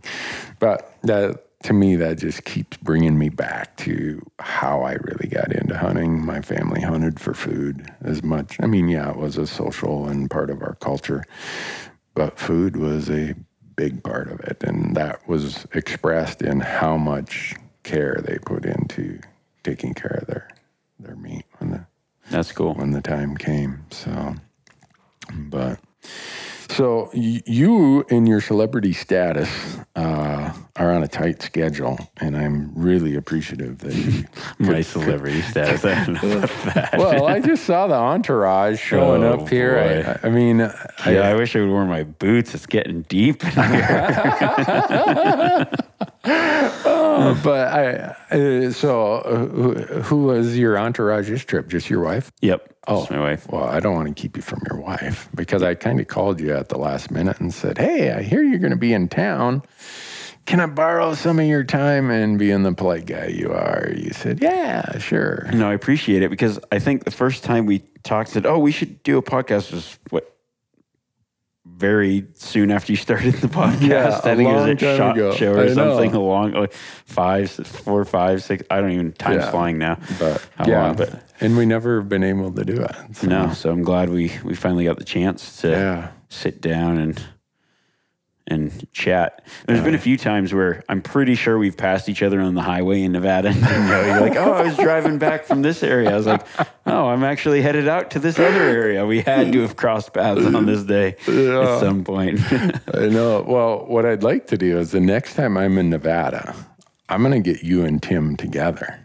[0.61, 5.53] but that to me, that just keeps bringing me back to how I really got
[5.53, 6.25] into hunting.
[6.25, 8.57] My family hunted for food as much.
[8.63, 11.23] I mean, yeah, it was a social and part of our culture,
[12.15, 13.35] but food was a
[13.77, 14.63] big part of it.
[14.63, 19.21] And that was expressed in how much care they put into
[19.63, 20.49] taking care of their,
[20.99, 21.87] their meat when the,
[22.31, 22.75] That's cool.
[22.75, 23.85] when the time came.
[23.91, 24.35] So,
[25.33, 25.79] but
[26.69, 29.49] so y- you in your celebrity status
[29.97, 34.25] uh, are on a tight schedule, and I'm really appreciative that you.
[34.59, 35.85] My celebrity status.
[35.85, 36.95] I don't know about that.
[36.99, 40.19] well, I just saw the entourage showing Oh, up here.
[40.23, 42.55] I, I mean, I, I wish I would wear my boots.
[42.55, 44.01] It's getting deep in here.
[47.43, 48.17] but I.
[48.31, 51.69] Uh, so, uh, who, who was your entourage this trip?
[51.69, 52.31] Just your wife?
[52.41, 52.75] yep.
[52.89, 53.07] Oh.
[53.11, 53.49] My wife.
[53.51, 56.41] Well, I don't want to keep you from your wife because I kind of called
[56.41, 59.09] you at the last minute and said, Hey, I hear you're going to be in
[59.09, 59.63] town.
[60.47, 62.11] Can I borrow some of your time?
[62.11, 65.49] And being the polite guy you are, you said, Yeah, sure.
[65.53, 68.73] No, I appreciate it because I think the first time we talked, said, "Oh, we
[68.73, 70.35] should do a podcast." Was what
[71.81, 73.81] very soon after you started the podcast.
[73.89, 75.35] Yeah, I think it was a Shot ago.
[75.35, 76.73] Show or something along like
[77.07, 78.63] five, four, five, six.
[78.71, 79.13] I don't even.
[79.13, 79.51] Time's Yeah.
[79.51, 79.99] flying now.
[80.19, 82.95] But How yeah, long, but- and we never been able to do it.
[83.15, 86.09] So, No, so I'm glad we we finally got the chance to Yeah.
[86.29, 87.21] sit down and
[88.51, 89.45] and chat.
[89.67, 90.03] There's been a uh-huh.
[90.03, 93.49] few times where I'm pretty sure we've passed each other on the highway in Nevada.
[93.49, 96.27] And you know, you're like, "Oh, I was driving back from this area." I was
[96.27, 96.47] like,
[96.87, 100.45] "Oh, I'm actually headed out to this other area." We had to have crossed paths
[100.45, 101.75] on this day Yeah.
[101.75, 102.41] at some point.
[102.95, 103.45] I know.
[103.47, 106.55] Well, what I'd like to do is the next time I'm in Nevada,
[107.09, 108.99] I'm going to get you and Tim together.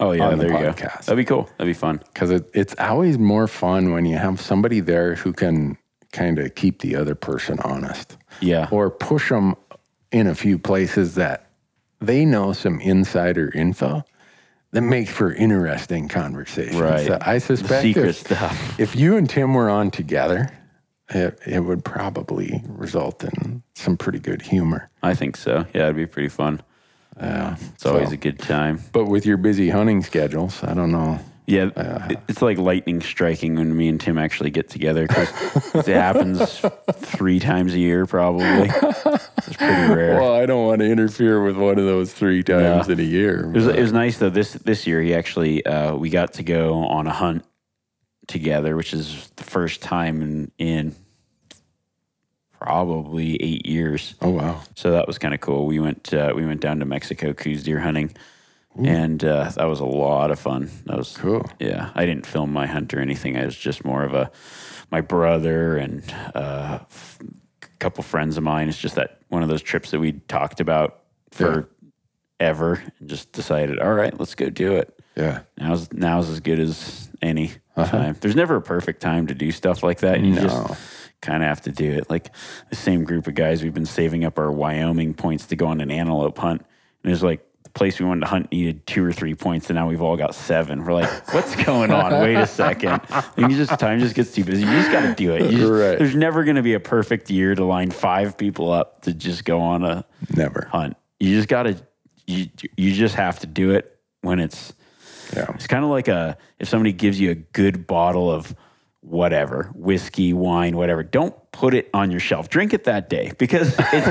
[0.00, 0.72] oh yeah, On the there you go.
[0.72, 1.48] That'd be cool.
[1.58, 2.00] That'd be fun.
[2.12, 5.76] because it, it's always more fun when you have somebody there who can
[6.12, 8.68] kind of keep the other person honest Yeah.
[8.70, 9.54] or push them
[10.10, 11.50] in a few places that
[12.00, 14.02] they know some insider info
[14.72, 16.78] that makes for interesting conversation.
[16.78, 17.06] Right.
[17.06, 18.80] So I The suspect secret if, stuff.
[18.80, 20.50] if you and Tim were on together,
[21.10, 24.90] it, it would probably result in some pretty good humor.
[25.02, 25.66] I think so.
[25.74, 26.62] Yeah, it'd be pretty fun.
[27.18, 27.56] Yeah.
[27.74, 28.80] It's always a good time.
[28.92, 31.18] But with your busy hunting schedules, I don't know.
[31.48, 31.70] Yeah,
[32.10, 35.30] it- it's like lightning striking when me and Tim actually get together because
[35.88, 36.60] it happens
[36.92, 38.68] three times a year, probably.
[38.70, 40.20] It's pretty rare.
[40.20, 42.92] Well, I don't want to interfere with one of those three times No.
[42.92, 43.46] in a year.
[43.46, 44.28] it, was, it was nice though.
[44.28, 47.44] This this year, he actually uh, we got to go on a hunt
[48.26, 50.94] together, which is the first time in in
[52.52, 54.14] probably eight years.
[54.20, 54.60] oh wow.
[54.74, 55.66] So that was kind of cool.
[55.66, 58.14] We went uh, we went down to Mexico Coues deer hunting,
[58.84, 60.70] and uh, that was a lot of fun.
[60.86, 61.44] That was Cool.
[61.58, 63.36] Yeah, I didn't film my hunt or anything.
[63.36, 64.30] I was just more of a
[64.90, 66.02] my brother and
[66.34, 67.18] uh, f-
[67.78, 68.68] couple friends of mine.
[68.68, 71.00] It's just that one of those trips that we talked about
[71.30, 71.68] for
[72.40, 74.94] ever, and just decided, all right, let's go do it.
[75.16, 75.40] Yeah.
[75.58, 78.16] Now's now's as good as any time.
[78.20, 80.20] There's never a perfect time to do stuff like that.
[80.20, 80.42] You No.
[80.42, 80.80] just
[81.20, 82.08] kind of have to do it.
[82.08, 82.32] Like
[82.70, 85.80] the same group of guys, we've been saving up our Wyoming points to go on
[85.80, 86.64] an antelope hunt.
[87.02, 87.44] And it was like
[87.78, 90.34] place we wanted to hunt needed two or three points, and now we've all got
[90.34, 90.84] seven.
[90.84, 92.12] We're like, what's going on?
[92.20, 93.00] Wait a second.
[93.08, 94.62] And you just time just gets too busy.
[94.62, 95.50] You just got to do it.
[95.50, 95.98] Just- Right.
[95.98, 99.44] There's never going to be a perfect year to line five people up to just
[99.44, 100.04] go on a
[100.36, 100.68] Never.
[100.70, 100.96] hunt.
[101.20, 101.76] You just got to.
[102.26, 104.72] You you just have to do it when it's
[105.34, 105.50] Yeah.
[105.54, 108.54] it's kind of like a if somebody gives you a good bottle of
[109.00, 112.48] whatever, whiskey, wine, whatever, don't put it on your shelf.
[112.48, 114.06] Drink it that day because it's,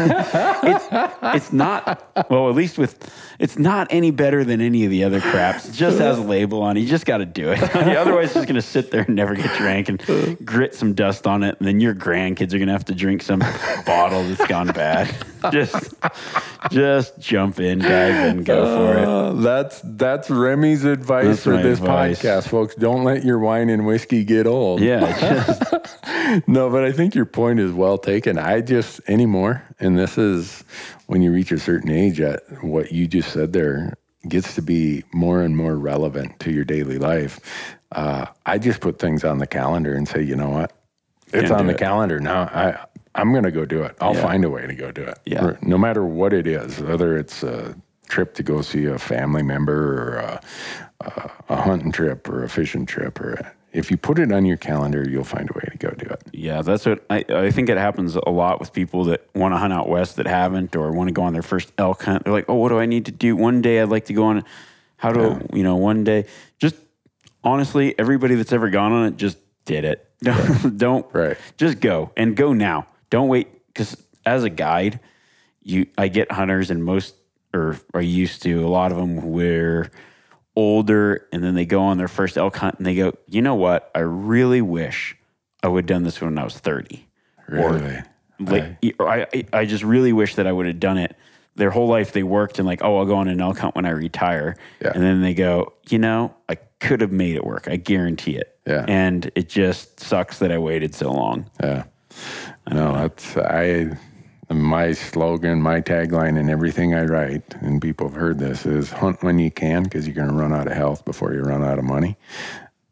[0.63, 0.87] it's,
[1.23, 5.21] it's not, well, at least with, it's not any better than any of the other
[5.21, 5.69] craps.
[5.69, 6.81] It just has a label on it.
[6.81, 7.63] You just got to do it.
[7.75, 11.25] Otherwise, it's just going to sit there and never get drank and grit some dust
[11.25, 11.55] on it.
[11.59, 13.39] And then your grandkids are going to have to drink some
[13.85, 15.15] bottle that's gone bad.
[15.51, 15.93] Just,
[16.71, 19.07] just jump in, dive in, go for it.
[19.07, 22.21] Uh, that's that's Remy's advice That's for this advice.
[22.21, 22.75] podcast, folks.
[22.75, 24.81] Don't let your wine and whiskey get old.
[24.81, 28.39] Yeah, just, No, but I think your point is well taken.
[28.39, 30.63] I just anymore, and this is
[31.05, 33.93] when you reach a certain age, at what you just said there
[34.27, 37.39] gets to be more and more relevant to your daily life.
[37.91, 40.73] Uh, I just put things on the calendar and say, you know what,
[41.31, 41.79] it's on the it.
[41.79, 42.41] calendar now.
[42.45, 43.95] I I'm going to go do it.
[44.01, 44.21] I'll Yeah.
[44.23, 45.19] find a way to go do it.
[45.25, 45.57] Yeah.
[45.61, 47.75] No matter what it is, whether it's a
[48.09, 50.41] trip to go see a family member or a,
[51.01, 54.57] a, a hunting trip or a fishing trip or if you put it on your
[54.57, 56.21] calendar, you'll find a way to go do it.
[56.31, 59.57] Yeah, that's what I, I think it happens a lot with people that want to
[59.57, 62.23] hunt out west that haven't or want to go on their first elk hunt.
[62.23, 63.35] They're like, oh, what do I need to do?
[63.35, 64.43] One day I'd like to go on.
[64.97, 65.75] How do you know?
[65.75, 66.25] One day,
[66.57, 66.75] just
[67.43, 70.03] honestly, everybody that's ever gone on it just did it.
[70.23, 71.37] Don't, don't Right.
[71.57, 72.87] Just go and go now.
[73.11, 73.95] Don't wait because
[74.25, 74.99] as a guide,
[75.61, 77.13] you I get hunters and most
[77.53, 79.91] or are used to a lot of them where
[80.57, 83.53] older and then they go on their first elk hunt and they go, you know
[83.53, 83.91] what?
[83.93, 85.15] I really wish
[85.61, 87.07] I would have done this when I was 30.
[87.47, 87.99] Really?
[88.39, 91.15] Like, I, I, I just really wish that I would have done it.
[91.55, 93.85] Their whole life they worked and like, oh, I'll go on an elk hunt when
[93.85, 94.55] I retire.
[94.81, 94.91] Yeah.
[94.95, 97.67] And then they go, you know, I could have made it work.
[97.67, 98.57] I guarantee it.
[98.65, 98.83] Yeah.
[98.87, 101.49] And it just sucks that I waited so long.
[101.61, 101.83] Yeah.
[102.71, 103.95] No, that's I.
[104.49, 109.21] My slogan, my tagline, and everything I write, and people have heard this, is hunt
[109.21, 111.77] when you can because you're going to run out of health before you run out
[111.77, 112.17] of money.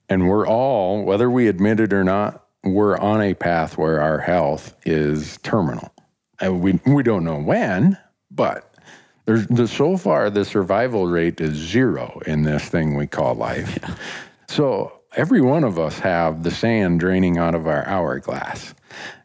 [0.09, 4.19] And we're all, whether we admit it or not, we're on a path where our
[4.19, 5.93] health is terminal.
[6.41, 7.97] And we we don't know when,
[8.29, 8.75] but
[9.25, 13.79] there's the so far the survival rate is zero in this thing we call life.
[14.47, 18.73] So every one of us have the sand draining out of our hourglass.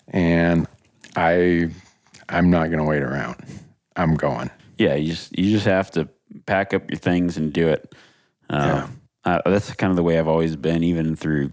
[0.08, 0.66] And
[1.16, 1.70] I
[2.30, 3.36] I'm not gonna wait around.
[3.96, 4.50] I'm going.
[4.78, 6.08] Yeah, you just you just have to
[6.46, 7.94] pack up your things and do it.
[8.48, 8.86] Uh,
[9.24, 11.52] uh, that's kind of the way I've always been, even through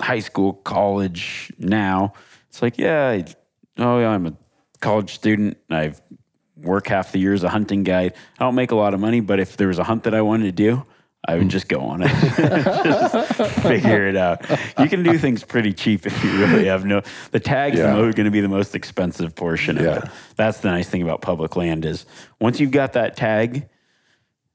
[0.00, 1.52] high school, college.
[1.58, 2.14] Now
[2.48, 3.24] it's like, yeah, I,
[3.78, 4.36] oh yeah, I'm a
[4.80, 5.58] college student.
[5.70, 5.94] I
[6.56, 8.14] work half the year as a hunting guide.
[8.38, 10.22] I don't make a lot of money, but if there was a hunt that I
[10.22, 10.84] wanted to do,
[11.26, 14.48] I would just go on it, just figure it out.
[14.78, 17.02] You can do things pretty cheap if you really have no.
[17.32, 17.92] The tag's Yeah.
[17.96, 19.98] going to be the most expensive portion of Yeah.
[19.98, 20.04] it.
[20.36, 22.06] That's the nice thing about public land is
[22.40, 23.68] once you've got that tag,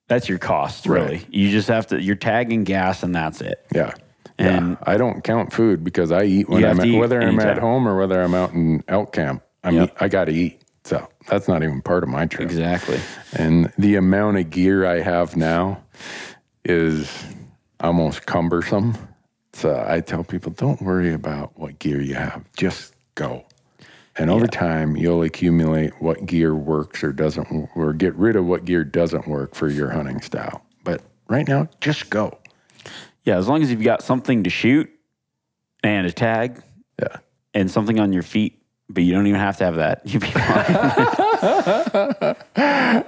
[0.07, 0.85] that's your cost.
[0.87, 1.25] Really, Right.
[1.29, 2.01] you just have to.
[2.01, 3.63] You're tagging gas, and that's it.
[3.75, 3.93] Yeah.
[4.39, 4.75] And- yeah.
[4.93, 7.87] I don't count food because I eat when I'm at, eat whether I'm at home
[7.87, 9.43] or whether I'm out in elk camp.
[9.63, 9.97] I mean, Yep.
[9.99, 10.61] I got to eat.
[10.85, 12.41] So that's not even part of my trip.
[12.49, 12.99] Exactly.
[13.33, 15.79] And the amount of gear I have now
[16.65, 17.23] is
[17.79, 18.97] almost cumbersome.
[19.53, 23.45] So I tell people, don't worry about what gear you have, just go.
[24.15, 28.65] And over time, you'll accumulate what gear works or doesn't, or get rid of what
[28.65, 30.63] gear doesn't work for your hunting style.
[30.83, 32.37] But right now, just go.
[33.23, 34.89] Yeah, as long as you've got something to shoot
[35.83, 36.61] and a tag
[37.01, 37.17] Yeah.
[37.53, 40.01] and something on your feet, but you don't even have to have that.
[40.05, 41.07] You'd be fine.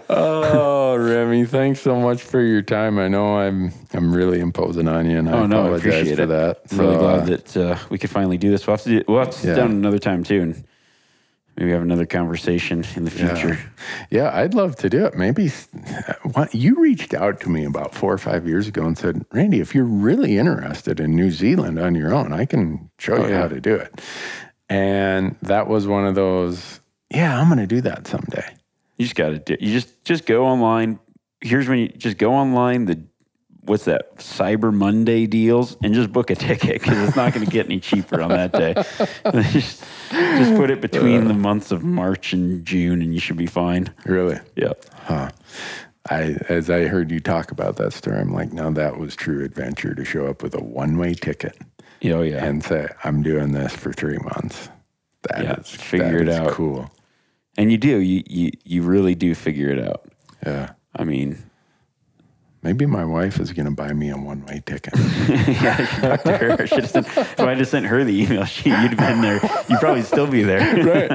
[0.10, 2.98] Oh, Remy, thanks so much for your time.
[3.00, 6.16] I know I'm I'm really imposing on you, and I Oh no, I apologize appreciate
[6.18, 6.28] for it.
[6.28, 6.60] that.
[6.72, 8.66] I'm really glad uh, that uh, we could finally do this.
[8.68, 9.56] We'll have to do, we'll have to sit Yeah.
[9.56, 10.64] down another time too, and
[11.58, 13.58] maybe have another conversation in the future.
[14.10, 15.16] Yeah, I'd love to do it.
[15.16, 15.50] Maybe
[16.34, 19.60] what you reached out to me about four or five years ago and said, Randy,
[19.62, 23.42] if you're really interested in New Zealand on your own, I can show you yeah.
[23.44, 24.02] how to do it.
[24.70, 26.80] And that was one of those.
[27.12, 28.46] Yeah, I'm going to do that someday.
[28.98, 29.58] You just got to do.
[29.60, 31.00] You just just go online.
[31.42, 32.86] Here's when you just go online.
[32.86, 33.04] The
[33.62, 37.52] what's that Cyber Monday deals and just book a ticket because it's not going to
[37.52, 38.74] get any cheaper on that day.
[39.52, 43.48] just, just put it between the months of March and June, and you should be
[43.48, 43.92] fine.
[44.06, 44.40] Really?
[44.56, 44.86] Yep.
[44.94, 45.30] Huh.
[46.10, 49.44] I, as I heard you talk about that story, I'm like, now that was true
[49.44, 51.58] adventure to show up with a one way ticket
[52.04, 52.46] Oh yeah.
[52.46, 54.70] and say, I'm doing this for three months.
[55.30, 56.52] That is Yeah, figure that it is out.
[56.52, 56.92] Cool.
[57.58, 57.98] And you do.
[57.98, 60.12] You you you really do figure it out.
[60.46, 60.72] Yeah.
[60.96, 61.44] I mean,
[62.66, 64.96] Maybe my wife is going to buy me a one way ticket.
[64.98, 66.52] yeah, I should talk to her.
[66.60, 69.22] I should have sent, if I just sent her the email, she, you'd have been
[69.22, 69.40] there.
[69.70, 70.66] You'd probably still be there.
[70.86, 71.12] Right.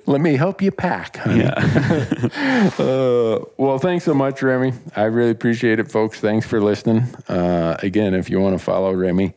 [0.06, 1.44] Let me help you pack, honey.
[1.44, 2.70] Yeah.
[2.76, 4.72] Uh, well, thanks so much, Remy.
[4.96, 6.18] I really appreciate it, folks.
[6.18, 7.02] Thanks for listening.
[7.28, 9.32] Uh, again, if you want to follow Remy,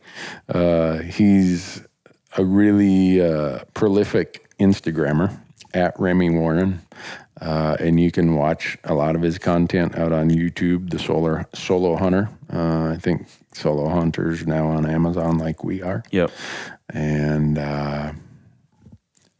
[0.48, 1.82] uh, he's
[2.38, 5.38] a really uh, prolific Instagrammer
[5.74, 6.80] at Remy Warren.
[7.40, 11.46] Uh, and you can watch a lot of his content out on YouTube, the Solar
[11.54, 12.28] Solo Hunter.
[12.52, 16.02] Uh, I think Solo Hunter's now on Amazon, like we are.
[16.10, 16.32] Yep.
[16.88, 18.12] and uh,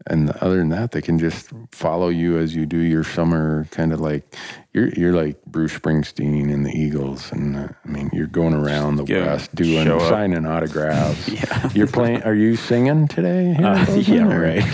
[0.08, 3.92] and other than that, they can just follow you as you do your summer kind
[3.92, 4.34] of like
[4.72, 8.96] you're you're like Bruce Springsteen and the Eagles, and uh, I mean you're going around
[8.96, 11.28] the Yeah, West doing signing autographs.
[11.38, 11.70] Yeah.
[11.74, 12.22] You're playing.
[12.22, 13.54] Are you singing today?
[13.54, 14.64] Uh, yeah, right.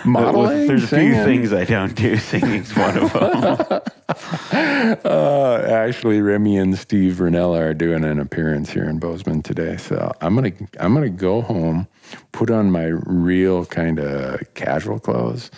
[0.04, 0.66] Modeling.
[0.66, 2.16] There's a few things I don't do.
[2.26, 3.80] Singing's one of them.
[5.04, 10.12] Uh, actually, Remy and Steven Rinella are doing an appearance here in Bozeman today, so
[10.20, 11.88] I'm gonna I'm gonna go home,
[12.32, 15.50] put on my real kind of casual clothes,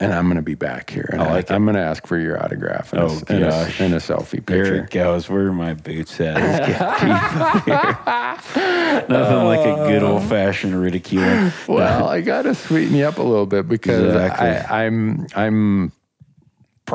[0.00, 1.08] and I'm going to be back here.
[1.12, 3.44] And I like I, am going to ask for your autograph and, Oh, a, and,
[3.44, 4.84] a, and a selfie There picture.
[4.84, 5.28] it goes.
[5.28, 6.34] Where are my boots at?
[6.34, 9.06] Let's get deep up here.
[9.08, 11.50] Nothing like a good uh, old fashioned ridicule.
[11.68, 14.48] Well, I got to sweeten you up a little bit because Exactly.
[14.48, 15.92] I, I'm I'm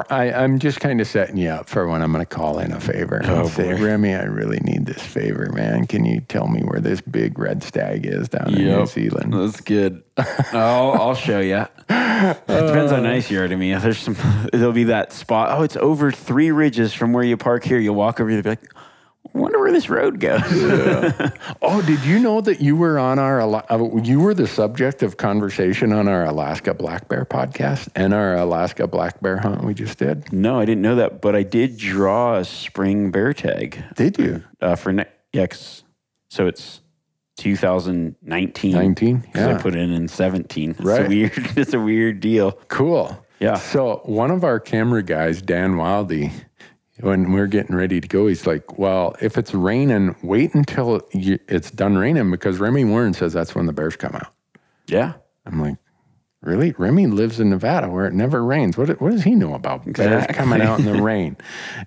[0.10, 2.72] I, I'm just kind of setting you up for when I'm going to call in
[2.72, 3.84] a favor oh, and Oh, say, boy.
[3.84, 5.88] Remy, I really need this favor, man.
[5.88, 8.88] Can you tell me where this big red stag is down in New Yep.
[8.90, 9.34] Zealand?
[9.34, 10.04] That's good.
[10.18, 11.66] I'll, I'll show you.
[11.90, 13.74] It depends on how nice you are to me.
[13.74, 14.16] If There's some.
[14.54, 15.58] There'll be that spot.
[15.58, 17.80] Oh, it's over three ridges from where you park here.
[17.80, 18.30] You'll walk over.
[18.30, 18.72] You'll be like,
[19.34, 20.42] wonder where this road goes.
[21.62, 25.18] Oh, did you know that you were on our uh, you were the subject of
[25.18, 29.98] conversation on our Alaska black bear podcast and our Alaska black bear hunt we just
[30.00, 30.32] did?
[30.34, 34.44] no, I didn't know that, but I did draw a spring bear tag Did you?
[34.62, 35.48] uh, for ne- yeah.
[35.48, 35.84] 'cause-
[36.30, 36.82] so it's
[37.38, 38.72] 2019.
[38.74, 39.18] 19?
[39.20, 40.72] Because I put it in 17.
[40.72, 41.06] It's Right.
[41.06, 41.34] a weird.
[41.58, 42.52] It's a weird deal.
[42.68, 43.18] Cool.
[43.40, 43.56] Yeah.
[43.56, 46.32] So one of our camera guys, Dan Wildy,
[47.02, 51.40] when we're getting ready to go, he's like, "Well, if it's raining, wait until you,
[51.48, 54.34] it's done raining because Remy Warren says that's when the bears come out."
[54.88, 55.14] Yeah.
[55.46, 55.78] I'm like,
[56.42, 56.74] "Really?
[56.78, 58.78] Remy lives in Nevada where it never rains.
[58.78, 60.36] What, what does he know about bears Exactly.
[60.36, 61.38] coming out in the rain?"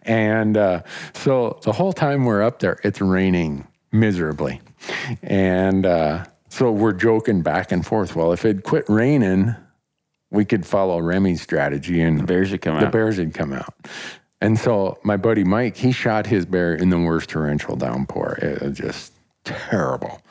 [0.03, 0.82] And uh,
[1.15, 4.61] so the whole time we're up there, it's raining miserably,
[5.23, 8.15] and uh, so we're joking back and forth.
[8.16, 9.55] Well, if it quit raining,
[10.31, 12.93] we could follow Remy's strategy and Bears would come the out.
[12.93, 13.74] bears had come out.
[14.41, 18.39] And so my buddy Mike, he shot his bear in the worst torrential downpour.
[18.41, 19.12] It was just
[19.45, 20.23] terrible.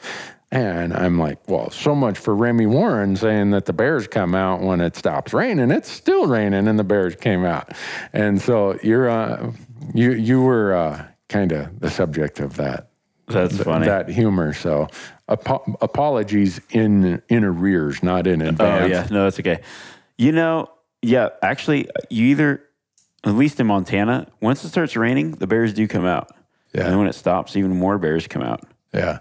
[0.51, 4.61] And I'm like, well, so much for Remy Warren saying that the bears come out
[4.61, 5.69] when it stops raining.
[5.69, 7.73] It's still raining, and the bears came out.
[8.13, 9.51] And so you're, uh,
[9.93, 12.89] you you were uh, kind of the subject of that
[13.27, 13.85] That's funny.
[13.85, 14.53] that humor.
[14.53, 14.87] So
[15.27, 18.85] apo- apologies in in arrears, not in advance.
[18.85, 19.61] Oh yeah, no, that's okay.
[20.17, 20.67] You know,
[21.03, 22.63] yeah, actually, you either,
[23.25, 26.31] at least in Montana, once it starts raining, the bears do come out.
[26.73, 26.81] Yeah.
[26.81, 28.63] And then when it stops, even more bears come out.
[28.93, 29.19] Yeah.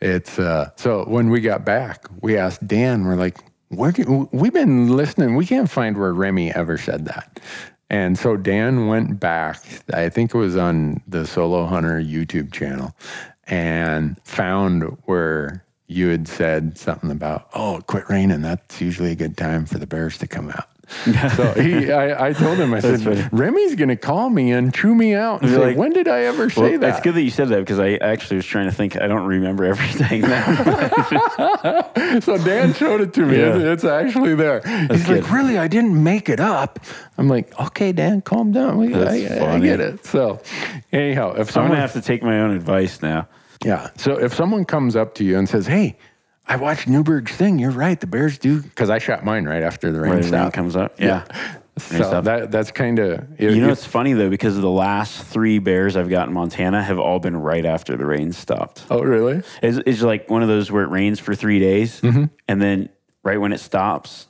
[0.00, 4.52] It's uh so when we got back, we asked Dan, we're like, where can, we've
[4.52, 7.40] been listening, we can't find where Remy ever said that.
[7.88, 9.62] And so Dan went back,
[9.92, 12.96] I think it was on the Solo Hunter YouTube channel,
[13.44, 18.42] and found where you had said something about, oh, quit raining.
[18.42, 20.66] That's usually a good time for the bears to come out.
[21.36, 23.24] so he, I, I told him, I said, funny.
[23.32, 26.06] Remy's going to call me and chew me out and You're say, like, when did
[26.06, 26.88] I ever say Well, that?
[26.90, 28.96] It's good that you said that because I actually was trying to think.
[29.00, 31.90] I don't remember everything now.
[32.20, 33.36] So Dan showed it to me.
[33.38, 33.56] Yeah.
[33.56, 34.60] It's, it's actually there.
[34.90, 35.22] He's good.
[35.22, 35.58] like, really?
[35.58, 36.78] I didn't make it up.
[37.18, 38.78] I'm like, okay, Dan, calm down.
[38.78, 40.04] We, I, That's I- get it.
[40.06, 40.40] So,
[40.92, 43.28] anyhow, if I'm someone, gonna have to take my own advice now.
[43.64, 45.98] yeah, so if someone comes up to you and says, hey,
[46.48, 47.58] I watched Newberg's thing.
[47.58, 47.98] You're right.
[47.98, 50.54] The Bears do because I shot mine right after the rain Right, rain stopped.
[50.54, 51.00] comes up.
[51.00, 51.24] Yeah.
[51.78, 55.94] So that that's kind of You know, it's funny though because the last three bears
[55.96, 58.84] I've got in Montana have all been right after the rain stopped.
[58.90, 59.42] oh really?
[59.62, 62.24] It's, it's like one of those where it rains for three days, mm-hmm.
[62.48, 62.88] and then
[63.22, 64.26] right when it stops,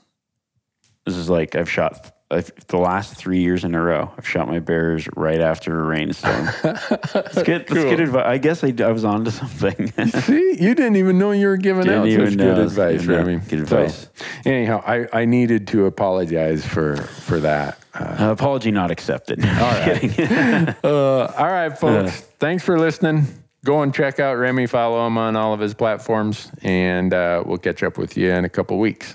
[1.04, 4.10] this is like I've shot I've, the last three years in a row.
[4.18, 6.48] I've shot my bears right after a rainstorm.
[6.64, 7.66] It's good.
[7.68, 8.24] That's good advice.
[8.26, 9.92] I guess I, I was on to something.
[10.22, 13.36] See, you didn't even know you were giving Didn't out such good advice, Remy.
[13.48, 14.08] good So, advice.
[14.44, 17.78] anyhow, I, I needed to apologize for for that.
[17.94, 19.44] Uh, Uh, apology not accepted.
[19.44, 19.48] All
[19.86, 20.74] right.
[20.84, 22.20] uh, all right, folks.
[22.40, 23.26] Thanks for listening.
[23.64, 24.66] Go and check out Remy.
[24.66, 28.44] Follow him on all of his platforms, and uh, we'll catch up with you in
[28.44, 29.14] a couple weeks.